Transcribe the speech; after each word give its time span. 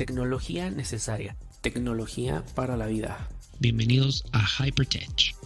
Tecnología 0.00 0.70
necesaria. 0.70 1.36
Tecnología 1.60 2.42
para 2.54 2.74
la 2.74 2.86
vida. 2.86 3.28
Bienvenidos 3.58 4.24
a 4.32 4.40
Hypertech. 4.64 5.36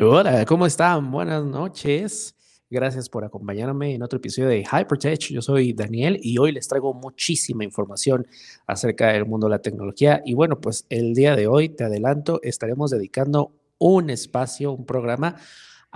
Hola, 0.00 0.44
¿cómo 0.44 0.66
están? 0.66 1.12
Buenas 1.12 1.44
noches. 1.44 2.34
Gracias 2.68 3.08
por 3.08 3.24
acompañarme 3.24 3.94
en 3.94 4.02
otro 4.02 4.16
episodio 4.16 4.48
de 4.48 4.64
Hypertech. 4.64 5.20
Yo 5.30 5.40
soy 5.40 5.72
Daniel 5.72 6.18
y 6.20 6.38
hoy 6.38 6.50
les 6.50 6.66
traigo 6.66 6.94
muchísima 6.94 7.62
información 7.62 8.26
acerca 8.66 9.12
del 9.12 9.24
mundo 9.24 9.46
de 9.46 9.52
la 9.52 9.62
tecnología. 9.62 10.20
Y 10.26 10.34
bueno, 10.34 10.60
pues 10.60 10.84
el 10.88 11.14
día 11.14 11.36
de 11.36 11.46
hoy, 11.46 11.68
te 11.68 11.84
adelanto, 11.84 12.40
estaremos 12.42 12.90
dedicando 12.90 13.52
un 13.78 14.10
espacio, 14.10 14.72
un 14.72 14.84
programa 14.84 15.36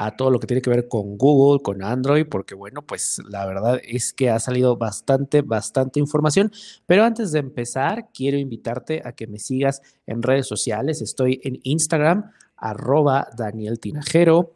a 0.00 0.12
todo 0.12 0.30
lo 0.30 0.38
que 0.38 0.46
tiene 0.46 0.62
que 0.62 0.70
ver 0.70 0.86
con 0.86 1.18
Google, 1.18 1.60
con 1.60 1.82
Android, 1.82 2.24
porque 2.30 2.54
bueno, 2.54 2.82
pues 2.82 3.20
la 3.28 3.44
verdad 3.46 3.80
es 3.82 4.12
que 4.12 4.30
ha 4.30 4.38
salido 4.38 4.76
bastante, 4.76 5.42
bastante 5.42 5.98
información. 5.98 6.52
Pero 6.86 7.02
antes 7.02 7.32
de 7.32 7.40
empezar, 7.40 8.10
quiero 8.14 8.38
invitarte 8.38 9.02
a 9.04 9.10
que 9.10 9.26
me 9.26 9.40
sigas 9.40 9.82
en 10.06 10.22
redes 10.22 10.46
sociales. 10.46 11.02
Estoy 11.02 11.40
en 11.42 11.58
Instagram, 11.64 12.30
arroba 12.56 13.26
Daniel 13.36 13.80
Tinajero 13.80 14.54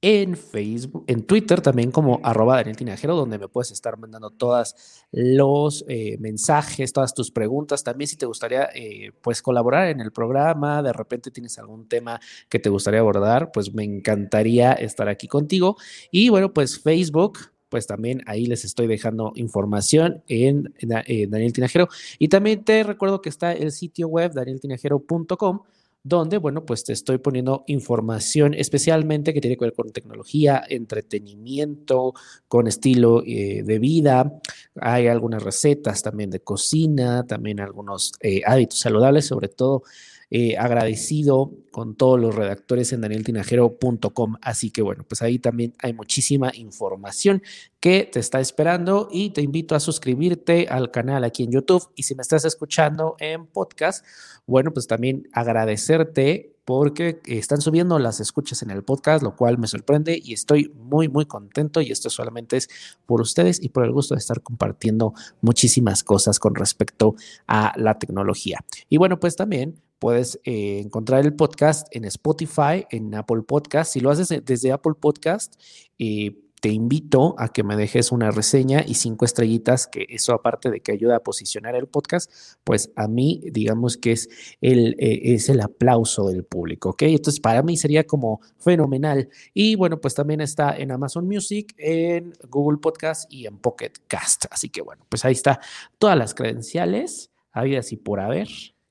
en 0.00 0.36
Facebook, 0.36 1.04
en 1.08 1.24
Twitter 1.24 1.60
también 1.60 1.90
como 1.90 2.20
arroba 2.22 2.56
Daniel 2.56 2.76
Tinajero, 2.76 3.16
donde 3.16 3.38
me 3.38 3.48
puedes 3.48 3.72
estar 3.72 3.98
mandando 3.98 4.30
todos 4.30 4.76
los 5.10 5.84
eh, 5.88 6.16
mensajes, 6.20 6.92
todas 6.92 7.14
tus 7.14 7.32
preguntas. 7.32 7.82
También 7.82 8.06
si 8.06 8.16
te 8.16 8.26
gustaría 8.26 8.68
eh, 8.74 9.10
pues 9.20 9.42
colaborar 9.42 9.88
en 9.88 10.00
el 10.00 10.12
programa, 10.12 10.82
de 10.82 10.92
repente 10.92 11.30
tienes 11.32 11.58
algún 11.58 11.88
tema 11.88 12.20
que 12.48 12.60
te 12.60 12.68
gustaría 12.68 13.00
abordar, 13.00 13.50
pues 13.52 13.74
me 13.74 13.82
encantaría 13.82 14.72
estar 14.72 15.08
aquí 15.08 15.26
contigo. 15.26 15.76
Y 16.12 16.28
bueno, 16.28 16.52
pues 16.52 16.78
Facebook, 16.78 17.38
pues 17.68 17.88
también 17.88 18.22
ahí 18.26 18.46
les 18.46 18.64
estoy 18.64 18.86
dejando 18.86 19.32
información 19.34 20.22
en, 20.28 20.72
en 20.78 21.30
Daniel 21.30 21.52
Tinajero. 21.52 21.88
Y 22.20 22.28
también 22.28 22.64
te 22.64 22.84
recuerdo 22.84 23.20
que 23.20 23.30
está 23.30 23.52
el 23.52 23.72
sitio 23.72 24.06
web 24.06 24.32
danieltinajero.com 24.32 25.62
donde, 26.02 26.38
bueno, 26.38 26.64
pues 26.64 26.84
te 26.84 26.92
estoy 26.92 27.18
poniendo 27.18 27.64
información 27.66 28.54
especialmente 28.54 29.34
que 29.34 29.40
tiene 29.40 29.56
que 29.56 29.66
ver 29.66 29.74
con 29.74 29.90
tecnología, 29.92 30.62
entretenimiento, 30.68 32.14
con 32.46 32.66
estilo 32.66 33.22
eh, 33.26 33.62
de 33.64 33.78
vida. 33.78 34.40
Hay 34.80 35.08
algunas 35.08 35.42
recetas 35.42 36.02
también 36.02 36.30
de 36.30 36.40
cocina, 36.40 37.26
también 37.26 37.60
algunos 37.60 38.12
eh, 38.20 38.42
hábitos 38.46 38.80
saludables, 38.80 39.26
sobre 39.26 39.48
todo 39.48 39.82
eh, 40.30 40.56
agradecido 40.58 41.52
con 41.70 41.94
todos 41.94 42.20
los 42.20 42.34
redactores 42.34 42.92
en 42.92 43.00
danieltinajero.com. 43.00 44.36
Así 44.42 44.70
que 44.70 44.82
bueno, 44.82 45.04
pues 45.08 45.22
ahí 45.22 45.38
también 45.38 45.74
hay 45.78 45.92
muchísima 45.92 46.50
información 46.54 47.42
que 47.80 48.08
te 48.10 48.20
está 48.20 48.40
esperando 48.40 49.08
y 49.10 49.30
te 49.30 49.40
invito 49.40 49.74
a 49.74 49.80
suscribirte 49.80 50.66
al 50.68 50.90
canal 50.90 51.24
aquí 51.24 51.44
en 51.44 51.52
YouTube. 51.52 51.88
Y 51.94 52.02
si 52.02 52.14
me 52.14 52.22
estás 52.22 52.44
escuchando 52.44 53.16
en 53.20 53.46
podcast, 53.46 54.04
bueno, 54.46 54.72
pues 54.72 54.86
también 54.86 55.28
agradecerte 55.32 56.54
porque 56.68 57.22
están 57.24 57.62
subiendo 57.62 57.98
las 57.98 58.20
escuchas 58.20 58.62
en 58.62 58.70
el 58.70 58.84
podcast, 58.84 59.22
lo 59.22 59.34
cual 59.34 59.56
me 59.56 59.66
sorprende 59.66 60.20
y 60.22 60.34
estoy 60.34 60.70
muy, 60.74 61.08
muy 61.08 61.24
contento 61.24 61.80
y 61.80 61.90
esto 61.90 62.10
solamente 62.10 62.58
es 62.58 62.68
por 63.06 63.22
ustedes 63.22 63.58
y 63.62 63.70
por 63.70 63.84
el 63.84 63.92
gusto 63.92 64.14
de 64.14 64.18
estar 64.18 64.42
compartiendo 64.42 65.14
muchísimas 65.40 66.04
cosas 66.04 66.38
con 66.38 66.54
respecto 66.54 67.14
a 67.46 67.72
la 67.78 67.98
tecnología. 67.98 68.58
Y 68.90 68.98
bueno, 68.98 69.18
pues 69.18 69.34
también 69.34 69.80
puedes 69.98 70.40
eh, 70.44 70.80
encontrar 70.80 71.24
el 71.24 71.34
podcast 71.34 71.88
en 71.94 72.04
Spotify, 72.04 72.86
en 72.90 73.14
Apple 73.14 73.42
Podcast. 73.42 73.92
Si 73.92 74.00
lo 74.00 74.10
haces 74.10 74.44
desde 74.44 74.72
Apple 74.72 74.94
Podcast, 74.98 75.54
eh, 75.98 76.36
te 76.60 76.70
invito 76.70 77.34
a 77.38 77.48
que 77.48 77.62
me 77.62 77.76
dejes 77.76 78.10
una 78.12 78.30
reseña 78.30 78.84
y 78.86 78.94
cinco 78.94 79.24
estrellitas, 79.24 79.86
que 79.86 80.06
eso 80.08 80.32
aparte 80.32 80.70
de 80.70 80.80
que 80.80 80.92
ayuda 80.92 81.16
a 81.16 81.20
posicionar 81.20 81.74
el 81.74 81.86
podcast, 81.86 82.32
pues 82.64 82.90
a 82.96 83.06
mí 83.08 83.40
digamos 83.52 83.96
que 83.96 84.12
es 84.12 84.28
el, 84.60 84.96
eh, 84.98 85.34
es 85.34 85.48
el 85.48 85.60
aplauso 85.60 86.28
del 86.28 86.44
público, 86.44 86.90
¿ok? 86.90 87.02
Entonces 87.02 87.40
para 87.40 87.62
mí 87.62 87.76
sería 87.76 88.06
como 88.06 88.40
fenomenal. 88.58 89.28
Y 89.54 89.76
bueno, 89.76 90.00
pues 90.00 90.14
también 90.14 90.40
está 90.40 90.76
en 90.76 90.90
Amazon 90.90 91.26
Music, 91.26 91.74
en 91.78 92.32
Google 92.48 92.78
Podcast 92.78 93.32
y 93.32 93.46
en 93.46 93.58
Pocket 93.58 93.92
Cast. 94.06 94.46
Así 94.50 94.68
que 94.68 94.82
bueno, 94.82 95.04
pues 95.08 95.24
ahí 95.24 95.32
está 95.32 95.60
todas 95.98 96.16
las 96.18 96.34
credenciales, 96.34 97.30
habidas 97.52 97.92
y 97.92 97.96
por 97.96 98.20
haber. 98.20 98.48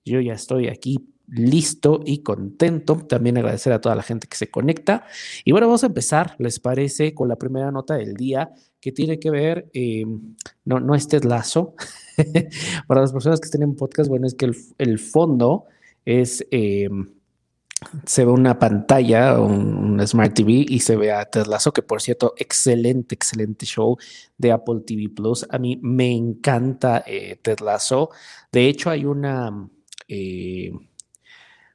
Yo 0.07 0.21
ya 0.21 0.33
estoy 0.33 0.67
aquí 0.67 1.07
listo 1.27 2.01
y 2.05 2.19
contento. 2.19 2.95
También 3.07 3.37
agradecer 3.37 3.73
a 3.73 3.81
toda 3.81 3.95
la 3.95 4.03
gente 4.03 4.27
que 4.27 4.37
se 4.37 4.49
conecta. 4.49 5.05
Y 5.43 5.51
bueno, 5.51 5.67
vamos 5.67 5.83
a 5.83 5.87
empezar, 5.87 6.35
¿les 6.39 6.59
parece? 6.59 7.13
Con 7.13 7.27
la 7.27 7.35
primera 7.35 7.71
nota 7.71 7.95
del 7.95 8.15
día 8.15 8.51
que 8.79 8.91
tiene 8.91 9.19
que 9.19 9.29
ver, 9.31 9.69
eh, 9.73 10.05
no, 10.65 10.79
no 10.79 10.95
este 10.95 11.19
lazo. 11.19 11.75
Para 12.87 13.01
las 13.01 13.11
personas 13.11 13.39
que 13.39 13.49
tienen 13.49 13.75
podcast, 13.75 14.09
bueno, 14.09 14.27
es 14.27 14.35
que 14.35 14.49
el, 14.77 14.99
fondo 14.99 15.65
es... 16.05 16.45
Eh, 16.51 16.89
se 18.05 18.25
ve 18.25 18.31
una 18.31 18.57
pantalla, 18.57 19.39
un, 19.39 20.01
Smart 20.07 20.33
TV 20.33 20.65
y 20.67 20.79
se 20.79 20.95
ve 20.95 21.11
a 21.11 21.25
Ted 21.25 21.45
que 21.75 21.83
por 21.83 22.01
cierto, 22.01 22.33
excelente, 22.37 23.13
excelente 23.13 23.67
show 23.67 23.97
de 24.35 24.51
Apple 24.51 24.81
TV 24.85 25.09
Plus. 25.09 25.45
A 25.47 25.59
mí 25.59 25.77
me 25.83 26.11
encanta 26.11 27.03
eh, 27.05 27.39
Ted. 27.39 27.57
De 28.51 28.67
hecho, 28.67 28.89
hay 28.89 29.05
una, 29.05 29.69
eh, 30.07 30.71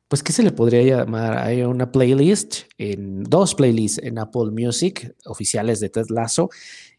pues, 0.09 0.23
¿qué 0.23 0.33
se 0.33 0.43
le 0.43 0.53
podría 0.53 0.83
llamar? 0.83 1.39
Hay 1.39 1.63
una 1.63 1.91
playlist, 1.91 2.65
en 2.77 3.25
dos 3.25 3.55
playlists 3.55 4.03
en 4.03 4.19
Apple 4.19 4.51
Music 4.51 5.15
oficiales 5.25 5.81
de 5.81 5.89
Ted 5.89 6.11
Lasso 6.11 6.51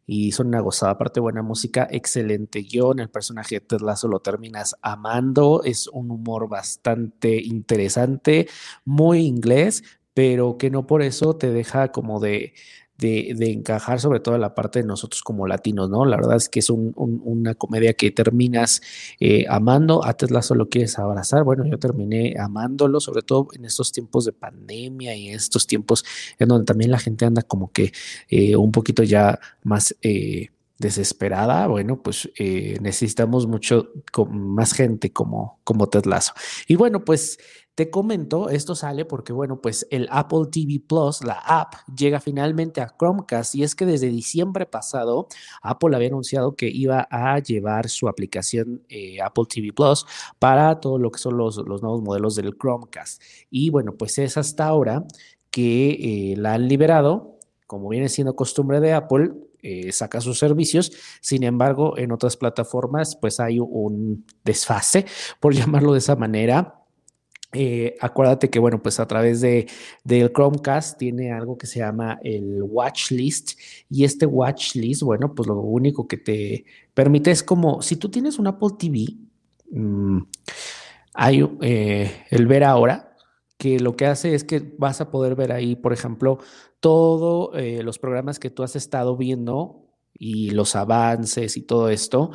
y 0.05 0.31
son 0.31 0.47
una 0.47 0.59
gozada, 0.61 0.93
aparte 0.93 1.19
buena 1.19 1.43
música, 1.43 1.87
excelente 1.91 2.61
guion, 2.61 2.99
el 2.99 3.09
personaje 3.09 3.55
de 3.55 3.61
Ted 3.61 3.81
Lasso 3.81 4.07
lo 4.07 4.19
terminas 4.19 4.75
amando, 4.81 5.61
es 5.63 5.87
un 5.87 6.11
humor 6.11 6.49
bastante 6.49 7.41
interesante, 7.41 8.47
muy 8.83 9.19
inglés, 9.19 9.83
pero 10.13 10.57
que 10.57 10.69
no 10.69 10.87
por 10.87 11.01
eso 11.01 11.35
te 11.35 11.51
deja 11.51 11.91
como 11.91 12.19
de, 12.19 12.53
de, 12.97 13.51
encajar 13.51 13.99
sobre 13.99 14.19
todo 14.19 14.37
la 14.37 14.55
parte 14.55 14.79
de 14.79 14.85
nosotros 14.85 15.23
como 15.23 15.47
latinos, 15.47 15.89
¿no? 15.89 16.05
La 16.05 16.17
verdad 16.17 16.37
es 16.37 16.49
que 16.49 16.59
es 16.59 16.69
una 16.69 17.55
comedia 17.55 17.93
que 17.93 18.11
terminas 18.11 18.81
eh, 19.19 19.45
amando, 19.49 20.05
a 20.05 20.13
Tesla 20.13 20.41
solo 20.41 20.69
quieres 20.69 20.97
abrazar, 20.99 21.43
bueno, 21.43 21.65
yo 21.65 21.77
terminé 21.79 22.35
amándolo, 22.39 22.99
sobre 22.99 23.23
todo 23.23 23.47
en 23.53 23.65
estos 23.65 23.91
tiempos 23.91 24.25
de 24.25 24.33
pandemia 24.33 25.15
y 25.15 25.29
en 25.29 25.35
estos 25.35 25.67
tiempos 25.67 26.05
en 26.39 26.47
donde 26.47 26.65
también 26.65 26.91
la 26.91 26.99
gente 26.99 27.25
anda 27.25 27.41
como 27.41 27.71
que 27.71 27.91
eh, 28.29 28.55
un 28.55 28.71
poquito 28.71 29.03
ya 29.03 29.39
más... 29.63 29.95
Eh, 30.01 30.49
desesperada, 30.79 31.67
bueno, 31.67 32.01
pues 32.01 32.29
necesitamos 32.81 33.47
mucho 33.47 33.93
más 34.29 34.73
gente 34.73 35.13
como, 35.13 35.61
como 35.63 35.87
Ted 35.87 36.05
Lasso. 36.05 36.33
Y 36.67 36.75
bueno, 36.75 37.05
pues 37.05 37.37
te 37.75 37.89
comento, 37.89 38.49
esto 38.49 38.75
sale 38.75 39.03
porque, 39.03 39.33
bueno, 39.33 39.59
pues 39.59 39.87
el 39.89 40.07
Apple 40.11 40.45
TV 40.51 40.79
Plus, 40.87 41.23
la 41.23 41.39
app, 41.39 41.73
llega 41.95 42.19
finalmente 42.19 42.81
a 42.81 42.95
Chromecast 42.99 43.55
y 43.55 43.63
es 43.63 43.73
que 43.73 43.87
desde 43.87 44.09
diciembre 44.09 44.67
pasado 44.67 45.27
Apple 45.63 45.95
había 45.95 46.09
anunciado 46.09 46.55
que 46.55 46.69
iba 46.69 47.07
a 47.09 47.39
llevar 47.39 47.89
su 47.89 48.07
aplicación 48.07 48.83
eh, 48.89 49.19
Apple 49.21 49.45
TV 49.49 49.73
Plus 49.73 50.05
para 50.37 50.79
todo 50.79 50.99
lo 50.99 51.09
que 51.09 51.17
son 51.17 51.35
los, 51.37 51.57
nuevos 51.65 52.03
modelos 52.03 52.35
del 52.35 52.55
Chromecast. 52.55 53.21
Y 53.49 53.71
bueno, 53.71 53.95
pues 53.95 54.19
es 54.19 54.37
hasta 54.37 54.67
ahora 54.67 55.05
que 55.49 56.33
eh, 56.33 56.35
la 56.37 56.53
han 56.53 56.67
liberado, 56.67 57.39
como 57.65 57.89
viene 57.89 58.07
siendo 58.09 58.35
costumbre 58.35 58.81
de 58.81 58.93
Apple, 58.93 59.31
eh, 59.63 59.91
saca 59.91 60.21
sus 60.21 60.37
servicios. 60.37 60.91
Sin 61.21 61.43
embargo, 61.43 61.97
en 61.97 62.11
otras 62.11 62.37
plataformas, 62.37 63.15
pues 63.15 63.39
hay 63.39 63.59
un 63.59 64.25
desfase, 64.43 65.07
por 65.39 65.53
llamarlo 65.55 65.93
de 65.93 65.99
esa 65.99 66.15
manera 66.15 66.82
eh, 67.53 67.95
acuérdate 68.01 68.49
que, 68.49 68.59
bueno, 68.59 68.81
pues 68.81 68.99
a 68.99 69.07
través 69.07 69.41
de, 69.41 69.67
del 70.03 70.31
Chromecast 70.33 70.97
tiene 70.97 71.31
algo 71.31 71.57
que 71.57 71.67
se 71.67 71.79
llama 71.79 72.19
el 72.23 72.63
Watch 72.63 73.11
List 73.11 73.59
y 73.89 74.03
este 74.03 74.25
Watch 74.25 74.75
List, 74.75 75.03
bueno, 75.03 75.33
pues 75.35 75.47
lo 75.47 75.59
único 75.59 76.07
que 76.07 76.17
te 76.17 76.65
permite 76.93 77.31
es 77.31 77.43
como, 77.43 77.81
si 77.81 77.95
tú 77.95 78.09
tienes 78.09 78.39
un 78.39 78.47
Apple 78.47 78.69
TV, 78.77 79.05
mm, 79.71 80.21
hay 81.13 81.47
eh, 81.61 82.25
el 82.31 82.47
ver 82.47 82.63
ahora, 82.63 83.15
que 83.57 83.79
lo 83.79 83.95
que 83.95 84.07
hace 84.07 84.33
es 84.33 84.43
que 84.43 84.73
vas 84.77 84.99
a 84.99 85.11
poder 85.11 85.35
ver 85.35 85.51
ahí, 85.51 85.75
por 85.75 85.93
ejemplo, 85.93 86.39
todos 86.79 87.51
eh, 87.55 87.81
los 87.83 87.99
programas 87.99 88.39
que 88.39 88.49
tú 88.49 88.63
has 88.63 88.75
estado 88.75 89.15
viendo 89.15 89.85
y 90.13 90.49
los 90.49 90.75
avances 90.75 91.55
y 91.55 91.61
todo 91.61 91.89
esto 91.89 92.31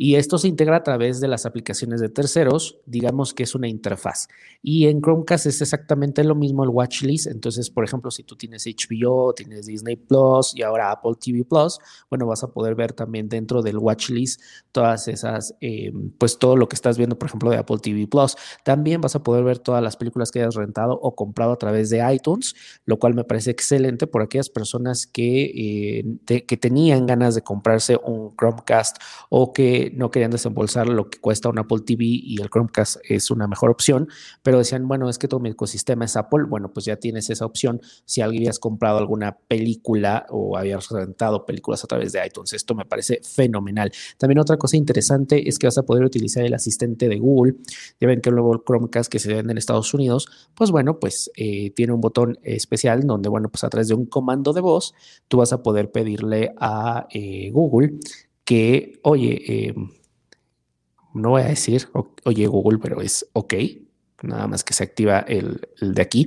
Y 0.00 0.14
esto 0.14 0.38
se 0.38 0.46
integra 0.46 0.76
a 0.76 0.82
través 0.84 1.20
de 1.20 1.26
las 1.26 1.44
aplicaciones 1.44 2.00
de 2.00 2.08
terceros, 2.08 2.78
digamos 2.86 3.34
que 3.34 3.42
es 3.42 3.56
una 3.56 3.66
interfaz. 3.66 4.28
Y 4.62 4.86
en 4.86 5.02
Chromecast 5.02 5.46
es 5.46 5.60
exactamente 5.60 6.22
lo 6.22 6.36
mismo 6.36 6.62
el 6.62 6.70
watchlist. 6.70 7.26
Entonces, 7.26 7.68
por 7.68 7.84
ejemplo, 7.84 8.12
si 8.12 8.22
tú 8.22 8.36
tienes 8.36 8.64
HBO, 8.64 9.34
tienes 9.34 9.66
Disney 9.66 9.96
Plus 9.96 10.54
y 10.54 10.62
ahora 10.62 10.92
Apple 10.92 11.14
TV 11.20 11.44
Plus, 11.44 11.80
bueno, 12.08 12.28
vas 12.28 12.44
a 12.44 12.52
poder 12.52 12.76
ver 12.76 12.92
también 12.92 13.28
dentro 13.28 13.60
del 13.60 13.78
watchlist 13.78 14.40
todas 14.70 15.08
esas, 15.08 15.56
eh, 15.60 15.92
pues 16.16 16.38
todo 16.38 16.56
lo 16.56 16.68
que 16.68 16.76
estás 16.76 16.96
viendo, 16.96 17.18
por 17.18 17.26
ejemplo, 17.26 17.50
de 17.50 17.56
Apple 17.56 17.78
TV 17.82 18.06
Plus. 18.06 18.36
También 18.64 19.00
vas 19.00 19.16
a 19.16 19.24
poder 19.24 19.42
ver 19.42 19.58
todas 19.58 19.82
las 19.82 19.96
películas 19.96 20.30
que 20.30 20.38
hayas 20.38 20.54
rentado 20.54 20.92
o 20.94 21.16
comprado 21.16 21.50
a 21.50 21.58
través 21.58 21.90
de 21.90 22.08
iTunes, 22.14 22.54
lo 22.84 23.00
cual 23.00 23.14
me 23.14 23.24
parece 23.24 23.50
excelente 23.50 24.06
por 24.06 24.22
aquellas 24.22 24.48
personas 24.48 25.08
que, 25.08 26.04
eh, 26.28 26.44
que 26.46 26.56
tenían 26.56 27.06
ganas 27.06 27.34
de 27.34 27.42
comprarse 27.42 27.98
un 28.04 28.36
Chromecast 28.36 28.98
o 29.28 29.52
que 29.52 29.87
no 29.94 30.10
querían 30.10 30.30
desembolsar 30.30 30.88
lo 30.88 31.10
que 31.10 31.18
cuesta 31.18 31.48
un 31.48 31.58
Apple 31.58 31.80
TV 31.84 32.04
y 32.04 32.40
el 32.40 32.50
Chromecast 32.50 32.98
es 33.08 33.30
una 33.30 33.46
mejor 33.46 33.70
opción, 33.70 34.08
pero 34.42 34.58
decían, 34.58 34.86
bueno, 34.88 35.08
es 35.08 35.18
que 35.18 35.28
todo 35.28 35.40
mi 35.40 35.50
ecosistema 35.50 36.04
es 36.04 36.16
Apple, 36.16 36.44
bueno, 36.48 36.72
pues 36.72 36.86
ya 36.86 36.96
tienes 36.96 37.30
esa 37.30 37.44
opción 37.44 37.80
si 38.04 38.20
alguien 38.20 38.42
habías 38.42 38.58
comprado 38.58 38.98
alguna 38.98 39.36
película 39.36 40.26
o 40.30 40.56
habías 40.56 40.88
rentado 40.88 41.44
películas 41.44 41.84
a 41.84 41.86
través 41.86 42.12
de 42.12 42.24
iTunes. 42.24 42.52
Esto 42.52 42.74
me 42.74 42.84
parece 42.84 43.20
fenomenal. 43.22 43.92
También 44.16 44.38
otra 44.38 44.56
cosa 44.56 44.76
interesante 44.76 45.48
es 45.48 45.58
que 45.58 45.66
vas 45.66 45.78
a 45.78 45.82
poder 45.82 46.04
utilizar 46.04 46.44
el 46.44 46.54
asistente 46.54 47.08
de 47.08 47.18
Google. 47.18 47.56
Ya 48.00 48.08
ven 48.08 48.20
que 48.20 48.30
el 48.30 48.36
nuevo 48.36 48.62
Chromecast 48.66 49.10
que 49.10 49.18
se 49.18 49.32
vende 49.32 49.52
en 49.52 49.58
Estados 49.58 49.92
Unidos, 49.94 50.28
pues 50.54 50.70
bueno, 50.70 50.98
pues 50.98 51.30
eh, 51.36 51.70
tiene 51.70 51.92
un 51.92 52.00
botón 52.00 52.38
especial 52.42 53.06
donde, 53.06 53.28
bueno, 53.28 53.48
pues 53.48 53.64
a 53.64 53.68
través 53.68 53.88
de 53.88 53.94
un 53.94 54.06
comando 54.06 54.52
de 54.52 54.60
voz, 54.60 54.94
tú 55.28 55.38
vas 55.38 55.52
a 55.52 55.62
poder 55.62 55.90
pedirle 55.90 56.54
a 56.58 57.06
eh, 57.10 57.50
Google 57.50 57.98
que, 58.48 58.98
oye, 59.02 59.42
eh, 59.46 59.74
no 61.12 61.30
voy 61.30 61.42
a 61.42 61.48
decir, 61.48 61.86
oye 62.24 62.46
Google, 62.46 62.78
pero 62.78 63.02
es 63.02 63.28
ok, 63.34 63.52
nada 64.22 64.46
más 64.46 64.64
que 64.64 64.72
se 64.72 64.84
activa 64.84 65.18
el, 65.18 65.68
de 65.82 66.00
aquí 66.00 66.26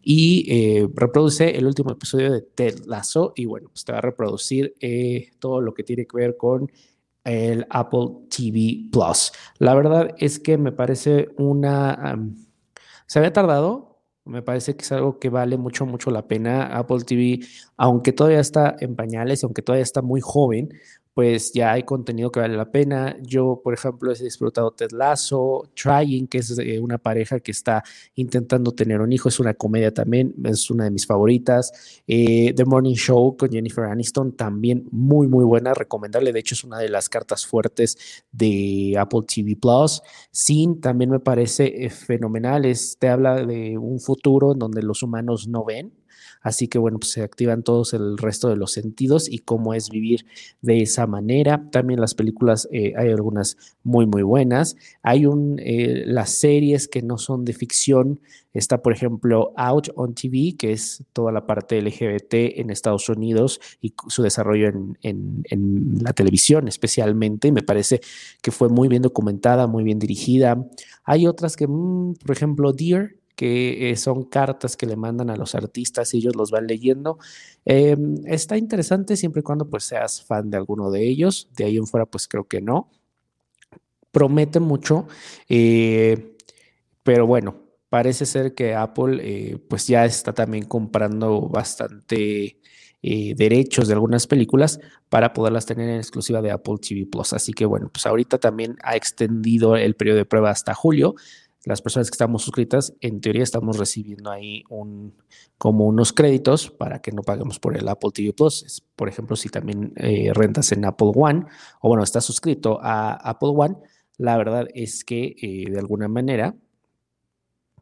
y 0.00 0.46
eh, 0.48 0.88
reproduce 0.94 1.56
el 1.58 1.66
último 1.66 1.90
episodio 1.90 2.32
de 2.32 2.42
Ted 2.42 2.84
Lasso 2.86 3.32
y 3.34 3.46
bueno, 3.46 3.68
pues 3.70 3.84
te 3.84 3.90
va 3.90 3.98
a 3.98 4.00
reproducir 4.00 4.76
eh, 4.80 5.32
todo 5.40 5.60
lo 5.60 5.74
que 5.74 5.82
tiene 5.82 6.06
que 6.06 6.16
ver 6.16 6.36
con 6.36 6.70
el 7.24 7.66
Apple 7.70 8.10
TV 8.30 8.88
Plus. 8.92 9.32
La 9.58 9.74
verdad 9.74 10.14
es 10.18 10.38
que 10.38 10.58
me 10.58 10.70
parece 10.70 11.30
una... 11.36 12.16
se 13.08 13.18
había 13.18 13.32
tardado, 13.32 14.04
me 14.24 14.40
parece 14.40 14.76
que 14.76 14.84
es 14.84 14.92
algo 14.92 15.18
que 15.18 15.30
vale 15.30 15.56
mucho, 15.56 15.84
mucho 15.84 16.12
la 16.12 16.28
pena. 16.28 16.78
Apple 16.78 17.02
TV, 17.04 17.40
aunque 17.76 18.12
todavía 18.12 18.38
está 18.38 18.76
en 18.78 18.94
pañales, 18.94 19.42
aunque 19.42 19.62
todavía 19.62 19.82
está 19.82 20.00
muy 20.00 20.20
joven, 20.20 20.68
pues 21.16 21.50
ya 21.54 21.72
hay 21.72 21.84
contenido 21.84 22.30
que 22.30 22.40
vale 22.40 22.58
la 22.58 22.70
pena. 22.70 23.16
Yo, 23.22 23.62
por 23.64 23.72
ejemplo, 23.72 24.12
he 24.12 24.22
disfrutado 24.22 24.72
Ted 24.72 24.90
Lasso, 24.92 25.66
Trying, 25.74 26.26
que 26.26 26.36
es 26.36 26.54
una 26.78 26.98
pareja 26.98 27.40
que 27.40 27.52
está 27.52 27.82
intentando 28.16 28.72
tener 28.72 29.00
un 29.00 29.10
hijo, 29.14 29.30
es 29.30 29.40
una 29.40 29.54
comedia 29.54 29.94
también, 29.94 30.34
es 30.44 30.70
una 30.70 30.84
de 30.84 30.90
mis 30.90 31.06
favoritas. 31.06 32.02
Eh, 32.06 32.52
The 32.54 32.66
Morning 32.66 32.96
Show 32.96 33.34
con 33.38 33.48
Jennifer 33.48 33.84
Aniston, 33.84 34.36
también 34.36 34.88
muy, 34.90 35.26
muy 35.26 35.44
buena, 35.44 35.72
recomendable. 35.72 36.34
De 36.34 36.40
hecho, 36.40 36.54
es 36.54 36.64
una 36.64 36.80
de 36.80 36.90
las 36.90 37.08
cartas 37.08 37.46
fuertes 37.46 37.96
de 38.30 38.94
Apple 38.98 39.22
TV 39.26 39.56
Plus. 39.56 40.02
Sin 40.30 40.82
también 40.82 41.08
me 41.08 41.20
parece 41.20 41.86
eh, 41.86 41.88
fenomenal, 41.88 42.70
te 42.98 43.08
habla 43.08 43.36
de 43.36 43.78
un 43.78 44.00
futuro 44.00 44.52
en 44.52 44.58
donde 44.58 44.82
los 44.82 45.02
humanos 45.02 45.48
no 45.48 45.64
ven 45.64 45.94
Así 46.46 46.68
que 46.68 46.78
bueno, 46.78 47.00
pues 47.00 47.10
se 47.10 47.24
activan 47.24 47.64
todos 47.64 47.92
el 47.92 48.16
resto 48.16 48.48
de 48.48 48.54
los 48.54 48.70
sentidos 48.70 49.28
y 49.28 49.38
cómo 49.40 49.74
es 49.74 49.90
vivir 49.90 50.26
de 50.62 50.80
esa 50.80 51.08
manera. 51.08 51.68
También 51.72 52.00
las 52.00 52.14
películas, 52.14 52.68
eh, 52.70 52.92
hay 52.96 53.10
algunas 53.10 53.56
muy, 53.82 54.06
muy 54.06 54.22
buenas. 54.22 54.76
Hay 55.02 55.26
un, 55.26 55.58
eh, 55.58 56.04
las 56.06 56.30
series 56.30 56.86
que 56.86 57.02
no 57.02 57.18
son 57.18 57.44
de 57.44 57.52
ficción. 57.52 58.20
Está, 58.54 58.80
por 58.80 58.92
ejemplo, 58.92 59.54
Out 59.56 59.88
on 59.96 60.14
TV, 60.14 60.54
que 60.56 60.70
es 60.70 61.02
toda 61.12 61.32
la 61.32 61.48
parte 61.48 61.82
LGBT 61.82 62.60
en 62.60 62.70
Estados 62.70 63.08
Unidos 63.08 63.60
y 63.82 63.94
su 64.06 64.22
desarrollo 64.22 64.68
en, 65.02 65.42
la 66.00 66.12
televisión 66.12 66.68
especialmente. 66.68 67.50
Me 67.50 67.62
parece 67.62 68.00
que 68.40 68.52
fue 68.52 68.68
muy 68.68 68.86
bien 68.86 69.02
documentada, 69.02 69.66
muy 69.66 69.82
bien 69.82 69.98
dirigida. 69.98 70.64
Hay 71.02 71.26
otras 71.26 71.56
que, 71.56 71.66
mm, 71.66 72.14
por 72.24 72.36
ejemplo, 72.36 72.72
Dear, 72.72 73.16
que 73.36 73.90
eh, 73.90 73.96
son 73.96 74.24
cartas 74.24 74.76
que 74.76 74.86
le 74.86 74.96
mandan 74.96 75.30
a 75.30 75.36
los 75.36 75.54
artistas 75.54 76.12
y 76.14 76.18
ellos 76.18 76.34
los 76.34 76.50
van 76.50 76.66
leyendo. 76.66 77.18
Em, 77.64 78.16
está 78.26 78.56
interesante 78.56 79.16
siempre 79.16 79.40
y 79.40 79.42
cuando 79.42 79.68
pues 79.68 79.84
seas 79.84 80.22
fan 80.22 80.50
de 80.50 80.56
alguno 80.56 80.90
de 80.90 81.06
ellos. 81.06 81.48
De 81.54 81.64
ahí 81.64 81.76
en 81.76 81.86
fuera 81.86 82.06
pues 82.06 82.26
creo 82.26 82.44
que 82.48 82.60
no. 82.62 82.90
Promete 84.10 84.60
mucho, 84.60 85.06
eh, 85.48 86.36
pero 87.02 87.26
bueno, 87.26 87.56
parece 87.90 88.24
ser 88.24 88.54
que 88.54 88.74
Apple 88.74 89.18
eh, 89.22 89.58
pues 89.68 89.86
ya 89.86 90.06
está 90.06 90.32
también 90.32 90.64
comprando 90.64 91.42
bastante 91.42 92.58
derechos 93.02 93.86
de 93.86 93.94
algunas 93.94 94.26
películas 94.26 94.80
para 95.08 95.32
poderlas 95.32 95.64
tener 95.64 95.88
en 95.88 95.98
exclusiva 95.98 96.42
de 96.42 96.50
Apple 96.50 96.74
TV 96.80 97.06
Plus. 97.06 97.34
Así 97.34 97.52
que 97.52 97.64
bueno, 97.64 97.88
pues 97.92 98.04
ahorita 98.04 98.38
también 98.38 98.76
ha 98.82 98.96
extendido 98.96 99.76
el 99.76 99.94
periodo 99.94 100.16
de 100.16 100.24
prueba 100.24 100.50
hasta 100.50 100.74
julio 100.74 101.14
las 101.66 101.82
personas 101.82 102.08
que 102.08 102.14
estamos 102.14 102.42
suscritas, 102.42 102.94
en 103.00 103.20
teoría 103.20 103.42
estamos 103.42 103.76
recibiendo 103.76 104.30
ahí 104.30 104.62
un, 104.70 105.16
como 105.58 105.84
unos 105.86 106.12
créditos 106.12 106.70
para 106.70 107.00
que 107.02 107.10
no 107.10 107.22
paguemos 107.22 107.58
por 107.58 107.76
el 107.76 107.88
Apple 107.88 108.10
TV 108.14 108.32
Plus. 108.32 108.84
Por 108.94 109.08
ejemplo, 109.08 109.34
si 109.34 109.48
también 109.48 109.92
eh, 109.96 110.30
rentas 110.32 110.70
en 110.70 110.84
Apple 110.84 111.10
One 111.12 111.44
o 111.80 111.88
bueno, 111.88 112.04
estás 112.04 112.24
suscrito 112.24 112.78
a 112.80 113.14
Apple 113.14 113.48
One, 113.52 113.78
la 114.16 114.36
verdad 114.36 114.68
es 114.74 115.04
que 115.04 115.34
eh, 115.42 115.68
de 115.68 115.78
alguna 115.80 116.06
manera, 116.06 116.54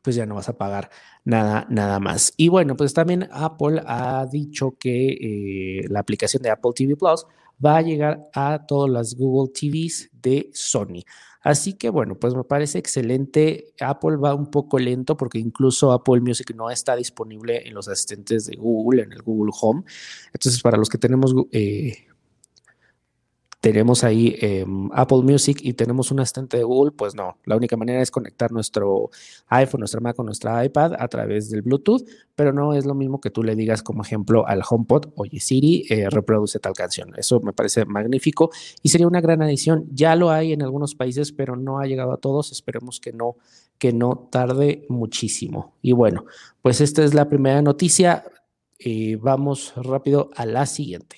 pues 0.02 0.16
ya 0.16 0.24
no 0.24 0.36
vas 0.36 0.48
a 0.48 0.56
pagar 0.56 0.88
nada, 1.22 1.66
nada 1.68 2.00
más. 2.00 2.32
Y 2.38 2.48
bueno, 2.48 2.76
pues 2.76 2.94
también 2.94 3.28
Apple 3.32 3.82
ha 3.86 4.24
dicho 4.24 4.78
que 4.80 5.08
eh, 5.08 5.84
la 5.90 6.00
aplicación 6.00 6.42
de 6.42 6.50
Apple 6.50 6.72
TV 6.74 6.96
Plus 6.96 7.26
va 7.62 7.76
a 7.76 7.82
llegar 7.82 8.30
a 8.32 8.64
todas 8.66 8.90
las 8.90 9.14
Google 9.14 9.52
TVs 9.52 10.08
de 10.10 10.48
Sony. 10.54 11.04
Así 11.44 11.74
que 11.74 11.90
bueno, 11.90 12.18
pues 12.18 12.34
me 12.34 12.42
parece 12.42 12.78
excelente. 12.78 13.74
Apple 13.78 14.16
va 14.16 14.34
un 14.34 14.50
poco 14.50 14.78
lento 14.78 15.16
porque 15.16 15.38
incluso 15.38 15.92
Apple 15.92 16.22
Music 16.22 16.54
no 16.56 16.70
está 16.70 16.96
disponible 16.96 17.68
en 17.68 17.74
los 17.74 17.86
asistentes 17.86 18.46
de 18.46 18.56
Google, 18.56 19.02
en 19.02 19.12
el 19.12 19.22
Google 19.22 19.52
Home. 19.60 19.82
Entonces, 20.32 20.62
para 20.62 20.78
los 20.78 20.88
que 20.88 20.96
tenemos 20.96 21.34
eh, 21.52 22.06
tenemos 23.64 24.04
ahí 24.04 24.36
em, 24.42 24.90
Apple 24.92 25.22
Music 25.22 25.58
y 25.62 25.72
tenemos 25.72 26.10
un 26.10 26.20
asistente 26.20 26.58
de 26.58 26.64
Google, 26.64 26.92
pues 26.92 27.14
no, 27.14 27.38
la 27.46 27.56
única 27.56 27.78
manera 27.78 28.02
es 28.02 28.10
conectar 28.10 28.52
nuestro 28.52 29.08
iPhone, 29.46 29.78
nuestra 29.80 30.00
Mac 30.00 30.18
o 30.18 30.22
nuestra 30.22 30.62
iPad 30.62 30.92
a 30.98 31.08
través 31.08 31.48
del 31.48 31.62
Bluetooth, 31.62 32.02
pero 32.34 32.52
no 32.52 32.74
es 32.74 32.84
lo 32.84 32.94
mismo 32.94 33.22
que 33.22 33.30
tú 33.30 33.42
le 33.42 33.56
digas 33.56 33.82
como 33.82 34.02
ejemplo 34.02 34.46
al 34.46 34.60
HomePod, 34.68 35.12
oye 35.16 35.40
Siri, 35.40 35.86
eh, 35.88 36.10
reproduce 36.10 36.58
tal 36.58 36.74
canción. 36.74 37.14
Eso 37.16 37.40
me 37.40 37.54
parece 37.54 37.86
magnífico 37.86 38.50
y 38.82 38.90
sería 38.90 39.06
una 39.06 39.22
gran 39.22 39.40
adición. 39.40 39.86
Ya 39.94 40.14
lo 40.14 40.30
hay 40.30 40.52
en 40.52 40.60
algunos 40.60 40.94
países, 40.94 41.32
pero 41.32 41.56
no 41.56 41.78
ha 41.78 41.86
llegado 41.86 42.12
a 42.12 42.18
todos. 42.18 42.52
Esperemos 42.52 43.00
que 43.00 43.14
no, 43.14 43.36
que 43.78 43.94
no 43.94 44.28
tarde 44.30 44.84
muchísimo. 44.90 45.72
Y 45.80 45.92
bueno, 45.92 46.26
pues 46.60 46.82
esta 46.82 47.02
es 47.02 47.14
la 47.14 47.30
primera 47.30 47.62
noticia. 47.62 48.24
Eh, 48.78 49.16
vamos 49.18 49.72
rápido 49.76 50.28
a 50.36 50.44
la 50.44 50.66
siguiente. 50.66 51.16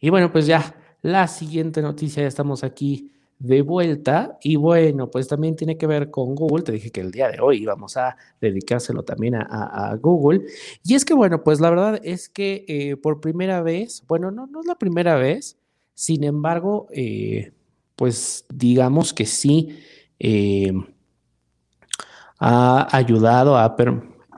Y 0.00 0.10
bueno, 0.10 0.32
pues 0.32 0.46
ya 0.46 0.74
la 1.02 1.28
siguiente 1.28 1.82
noticia, 1.82 2.22
ya 2.22 2.28
estamos 2.28 2.64
aquí 2.64 3.12
de 3.38 3.60
vuelta 3.60 4.38
y 4.42 4.56
bueno, 4.56 5.10
pues 5.10 5.28
también 5.28 5.56
tiene 5.56 5.76
que 5.76 5.86
ver 5.86 6.10
con 6.10 6.34
Google. 6.34 6.64
Te 6.64 6.72
dije 6.72 6.90
que 6.90 7.00
el 7.00 7.10
día 7.10 7.28
de 7.28 7.40
hoy 7.40 7.62
íbamos 7.62 7.96
a 7.96 8.16
dedicárselo 8.40 9.02
también 9.02 9.34
a, 9.36 9.96
Google. 10.00 10.46
Y 10.82 10.94
es 10.94 11.04
que 11.04 11.14
bueno, 11.14 11.42
pues 11.42 11.60
la 11.60 11.70
verdad 11.70 12.00
es 12.02 12.28
que 12.28 12.64
eh, 12.68 12.96
por 12.96 13.20
primera 13.20 13.62
vez, 13.62 14.02
bueno, 14.08 14.30
no, 14.30 14.46
no 14.46 14.60
es 14.60 14.66
la 14.66 14.76
primera 14.76 15.16
vez, 15.16 15.58
sin 15.94 16.24
embargo, 16.24 16.88
eh, 16.92 17.52
pues 17.94 18.44
digamos 18.52 19.12
que 19.14 19.26
sí 19.26 19.78
eh, 20.18 20.72
ha 22.38 22.96
ayudado 22.96 23.56
a 23.56 23.76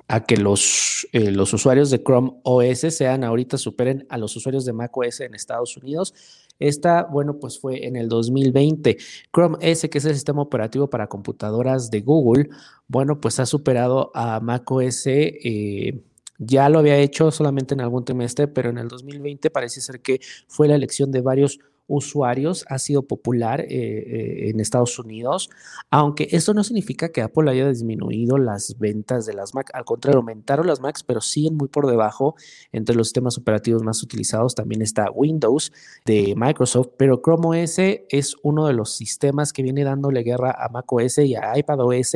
a 0.08 0.24
que 0.24 0.38
los, 0.38 1.06
eh, 1.12 1.30
los 1.30 1.52
usuarios 1.52 1.90
de 1.90 2.02
Chrome 2.02 2.32
OS 2.42 2.80
sean 2.94 3.24
ahorita 3.24 3.58
superen 3.58 4.06
a 4.08 4.16
los 4.16 4.34
usuarios 4.36 4.64
de 4.64 4.72
Mac 4.72 4.96
OS 4.96 5.20
en 5.20 5.34
Estados 5.34 5.76
Unidos. 5.76 6.14
Esta, 6.58 7.04
bueno, 7.04 7.38
pues 7.38 7.60
fue 7.60 7.86
en 7.86 7.94
el 7.94 8.08
2020. 8.08 8.96
Chrome 9.32 9.56
OS, 9.56 9.82
que 9.88 9.98
es 9.98 10.04
el 10.06 10.14
sistema 10.14 10.40
operativo 10.40 10.88
para 10.88 11.08
computadoras 11.08 11.90
de 11.90 12.00
Google, 12.00 12.48
bueno, 12.88 13.20
pues 13.20 13.38
ha 13.38 13.46
superado 13.46 14.10
a 14.14 14.40
Mac 14.40 14.68
OS. 14.70 15.06
Eh, 15.06 16.02
ya 16.38 16.68
lo 16.70 16.78
había 16.78 16.96
hecho 16.96 17.30
solamente 17.30 17.74
en 17.74 17.82
algún 17.82 18.04
trimestre, 18.04 18.48
pero 18.48 18.70
en 18.70 18.78
el 18.78 18.88
2020 18.88 19.50
parece 19.50 19.80
ser 19.82 20.00
que 20.00 20.20
fue 20.46 20.68
la 20.68 20.74
elección 20.74 21.12
de 21.12 21.20
varios 21.20 21.60
usuarios, 21.88 22.64
ha 22.68 22.78
sido 22.78 23.02
popular 23.02 23.62
eh, 23.62 23.66
eh, 23.70 24.50
en 24.50 24.60
Estados 24.60 24.98
Unidos, 24.98 25.50
aunque 25.90 26.28
esto 26.30 26.54
no 26.54 26.62
significa 26.62 27.08
que 27.08 27.22
Apple 27.22 27.50
haya 27.50 27.66
disminuido 27.68 28.36
las 28.38 28.78
ventas 28.78 29.26
de 29.26 29.32
las 29.32 29.54
Mac, 29.54 29.70
al 29.72 29.84
contrario, 29.84 30.18
aumentaron 30.18 30.66
las 30.66 30.80
Macs, 30.80 31.02
pero 31.02 31.20
siguen 31.20 31.56
muy 31.56 31.68
por 31.68 31.86
debajo 31.86 32.36
entre 32.72 32.94
los 32.94 33.08
sistemas 33.08 33.38
operativos 33.38 33.82
más 33.82 34.02
utilizados. 34.02 34.54
También 34.54 34.82
está 34.82 35.10
Windows 35.10 35.72
de 36.04 36.34
Microsoft, 36.36 36.90
pero 36.98 37.20
Chrome 37.22 37.64
OS 37.64 37.78
es 37.78 38.36
uno 38.42 38.66
de 38.66 38.74
los 38.74 38.94
sistemas 38.94 39.52
que 39.52 39.62
viene 39.62 39.82
dándole 39.82 40.22
guerra 40.22 40.54
a 40.58 40.68
macOS 40.68 41.18
y 41.18 41.34
a 41.34 41.58
iPadOS. 41.58 42.12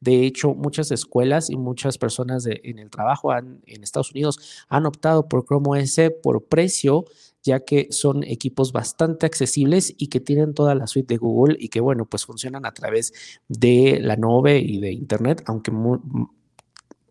De 0.00 0.26
hecho, 0.26 0.54
muchas 0.54 0.90
escuelas 0.90 1.48
y 1.48 1.56
muchas 1.56 1.96
personas 1.96 2.46
en 2.46 2.78
el 2.78 2.90
trabajo 2.90 3.32
en 3.34 3.62
Estados 3.64 4.10
Unidos 4.10 4.64
han 4.68 4.84
optado 4.84 5.28
por 5.28 5.46
Chrome 5.46 5.80
OS 5.80 5.96
por 6.22 6.44
precio 6.44 7.04
ya 7.44 7.60
que 7.60 7.88
son 7.90 8.24
equipos 8.24 8.72
bastante 8.72 9.26
accesibles 9.26 9.94
y 9.98 10.08
que 10.08 10.18
tienen 10.18 10.54
toda 10.54 10.74
la 10.74 10.86
suite 10.86 11.14
de 11.14 11.18
Google 11.18 11.56
y 11.60 11.68
que, 11.68 11.80
bueno, 11.80 12.06
pues 12.06 12.24
funcionan 12.24 12.64
a 12.64 12.72
través 12.72 13.12
de 13.48 14.00
la 14.00 14.16
nube 14.16 14.58
y 14.58 14.80
de 14.80 14.92
Internet, 14.92 15.42
aunque 15.46 15.70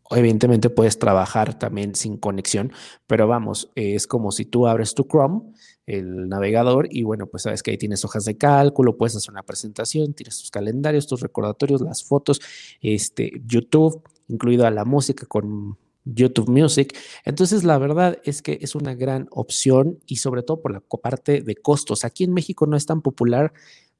evidentemente 0.10 0.70
puedes 0.70 0.98
trabajar 1.00 1.58
también 1.58 1.96
sin 1.96 2.18
conexión, 2.18 2.72
pero 3.08 3.28
vamos, 3.28 3.72
es 3.76 4.08
como 4.08 4.32
si 4.32 4.46
tú 4.46 4.68
abres 4.68 4.96
tu 4.96 5.04
Chrome, 5.04 5.42
el 5.86 6.30
navegador, 6.30 6.88
y 6.90 7.04
bueno, 7.04 7.28
pues 7.28 7.44
sabes 7.44 7.62
que 7.62 7.72
ahí 7.72 7.78
tienes 7.78 8.04
hojas 8.06 8.26
de 8.26 8.38
cálculo, 8.38 8.98
puedes 8.98 9.16
hacer 9.16 9.32
una 9.32 9.44
presentación, 9.44 10.14
tienes 10.14 10.40
tus 10.40 10.50
calendarios, 10.50 11.08
tus 11.08 11.22
recordatorios, 11.22 11.82
las 11.82 12.04
fotos, 12.04 12.42
este, 12.82 13.32
YouTube, 13.46 14.02
incluido 14.28 14.66
a 14.66 14.72
la 14.72 14.86
música 14.86 15.26
con 15.26 15.78
YouTube 16.06 16.50
Music. 16.50 16.98
Entonces, 17.26 17.64
la 17.64 17.78
verdad 17.78 18.20
es 18.24 18.42
que 18.42 18.60
es 18.62 18.76
una 18.76 18.94
gran 18.96 19.28
opción 19.32 20.00
y 20.06 20.18
sobre 20.18 20.44
todo 20.44 20.62
por 20.62 20.74
la 20.74 20.80
parte 20.80 21.42
de 21.42 21.56
costos. 21.56 22.06
Aquí 22.06 22.24
en 22.24 22.34
México 22.34 22.66
no 22.66 22.78
es 22.78 22.86
tan 22.86 23.02
popular. 23.02 23.54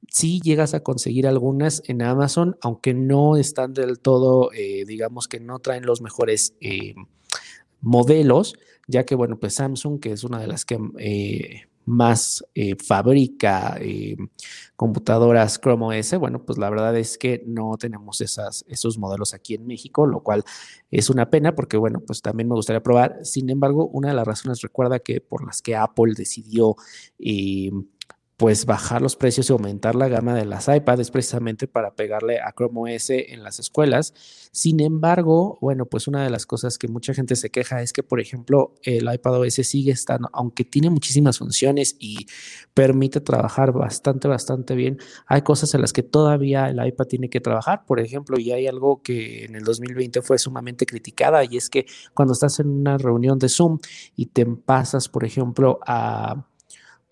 Sí 0.08 0.40
llegas 0.42 0.74
a 0.74 0.80
conseguir 0.80 1.26
algunas 1.26 1.82
en 1.86 2.02
Amazon, 2.02 2.56
aunque 2.60 2.92
no 2.92 3.36
están 3.36 3.72
del 3.72 3.98
todo, 3.98 4.52
eh, 4.52 4.84
digamos 4.86 5.28
que 5.28 5.40
no 5.40 5.60
traen 5.60 5.86
los 5.86 6.02
mejores 6.02 6.54
eh, 6.60 6.94
modelos, 7.80 8.54
ya 8.86 9.04
que, 9.04 9.14
bueno, 9.14 9.38
pues 9.38 9.54
Samsung, 9.54 10.00
que 10.00 10.12
es 10.12 10.24
una 10.24 10.38
de 10.38 10.46
las 10.46 10.66
que 10.66 10.78
eh, 10.98 11.62
más 11.86 12.44
eh, 12.54 12.76
fabrica 12.76 13.76
eh, 13.80 14.16
computadoras 14.76 15.60
Chrome 15.60 15.98
OS, 15.98 16.18
bueno, 16.18 16.44
pues 16.44 16.58
la 16.58 16.70
verdad 16.70 16.96
es 16.96 17.18
que 17.18 17.42
no 17.46 17.76
tenemos 17.78 18.20
esas, 18.20 18.64
esos 18.68 18.98
modelos 18.98 19.34
aquí 19.34 19.54
en 19.54 19.66
México, 19.66 20.06
lo 20.06 20.20
cual 20.22 20.44
es 20.90 21.10
una 21.10 21.30
pena 21.30 21.54
porque, 21.54 21.76
bueno, 21.76 22.00
pues 22.00 22.22
también 22.22 22.48
me 22.48 22.54
gustaría 22.54 22.82
probar. 22.82 23.18
Sin 23.22 23.50
embargo, 23.50 23.86
una 23.86 24.08
de 24.08 24.14
las 24.14 24.26
razones, 24.26 24.60
recuerda 24.60 24.98
que 24.98 25.20
por 25.20 25.44
las 25.44 25.62
que 25.62 25.76
Apple 25.76 26.14
decidió 26.16 26.76
eh, 27.18 27.70
pues 28.44 28.66
bajar 28.66 29.00
los 29.00 29.16
precios 29.16 29.48
y 29.48 29.54
aumentar 29.54 29.94
la 29.94 30.06
gama 30.06 30.34
de 30.34 30.44
las 30.44 30.68
iPads 30.68 31.10
precisamente 31.10 31.66
para 31.66 31.94
pegarle 31.94 32.40
a 32.42 32.52
Chrome 32.52 32.94
OS 32.94 33.08
en 33.08 33.42
las 33.42 33.58
escuelas. 33.58 34.12
Sin 34.52 34.80
embargo, 34.80 35.56
bueno, 35.62 35.86
pues 35.86 36.08
una 36.08 36.22
de 36.22 36.28
las 36.28 36.44
cosas 36.44 36.76
que 36.76 36.86
mucha 36.86 37.14
gente 37.14 37.36
se 37.36 37.48
queja 37.48 37.80
es 37.80 37.94
que, 37.94 38.02
por 38.02 38.20
ejemplo, 38.20 38.74
el 38.82 39.10
iPad 39.10 39.40
OS 39.40 39.54
sigue 39.54 39.92
estando, 39.92 40.28
aunque 40.34 40.62
tiene 40.66 40.90
muchísimas 40.90 41.38
funciones 41.38 41.96
y 41.98 42.26
permite 42.74 43.22
trabajar 43.22 43.72
bastante, 43.72 44.28
bastante 44.28 44.74
bien, 44.74 44.98
hay 45.26 45.40
cosas 45.40 45.72
en 45.72 45.80
las 45.80 45.94
que 45.94 46.02
todavía 46.02 46.68
el 46.68 46.86
iPad 46.86 47.06
tiene 47.06 47.30
que 47.30 47.40
trabajar. 47.40 47.86
Por 47.86 47.98
ejemplo, 47.98 48.38
y 48.38 48.52
hay 48.52 48.66
algo 48.66 49.00
que 49.02 49.46
en 49.46 49.54
el 49.54 49.64
2020 49.64 50.20
fue 50.20 50.36
sumamente 50.36 50.84
criticada 50.84 51.44
y 51.46 51.56
es 51.56 51.70
que 51.70 51.86
cuando 52.12 52.34
estás 52.34 52.60
en 52.60 52.68
una 52.68 52.98
reunión 52.98 53.38
de 53.38 53.48
Zoom 53.48 53.78
y 54.16 54.26
te 54.26 54.44
pasas, 54.44 55.08
por 55.08 55.24
ejemplo, 55.24 55.80
a 55.86 56.44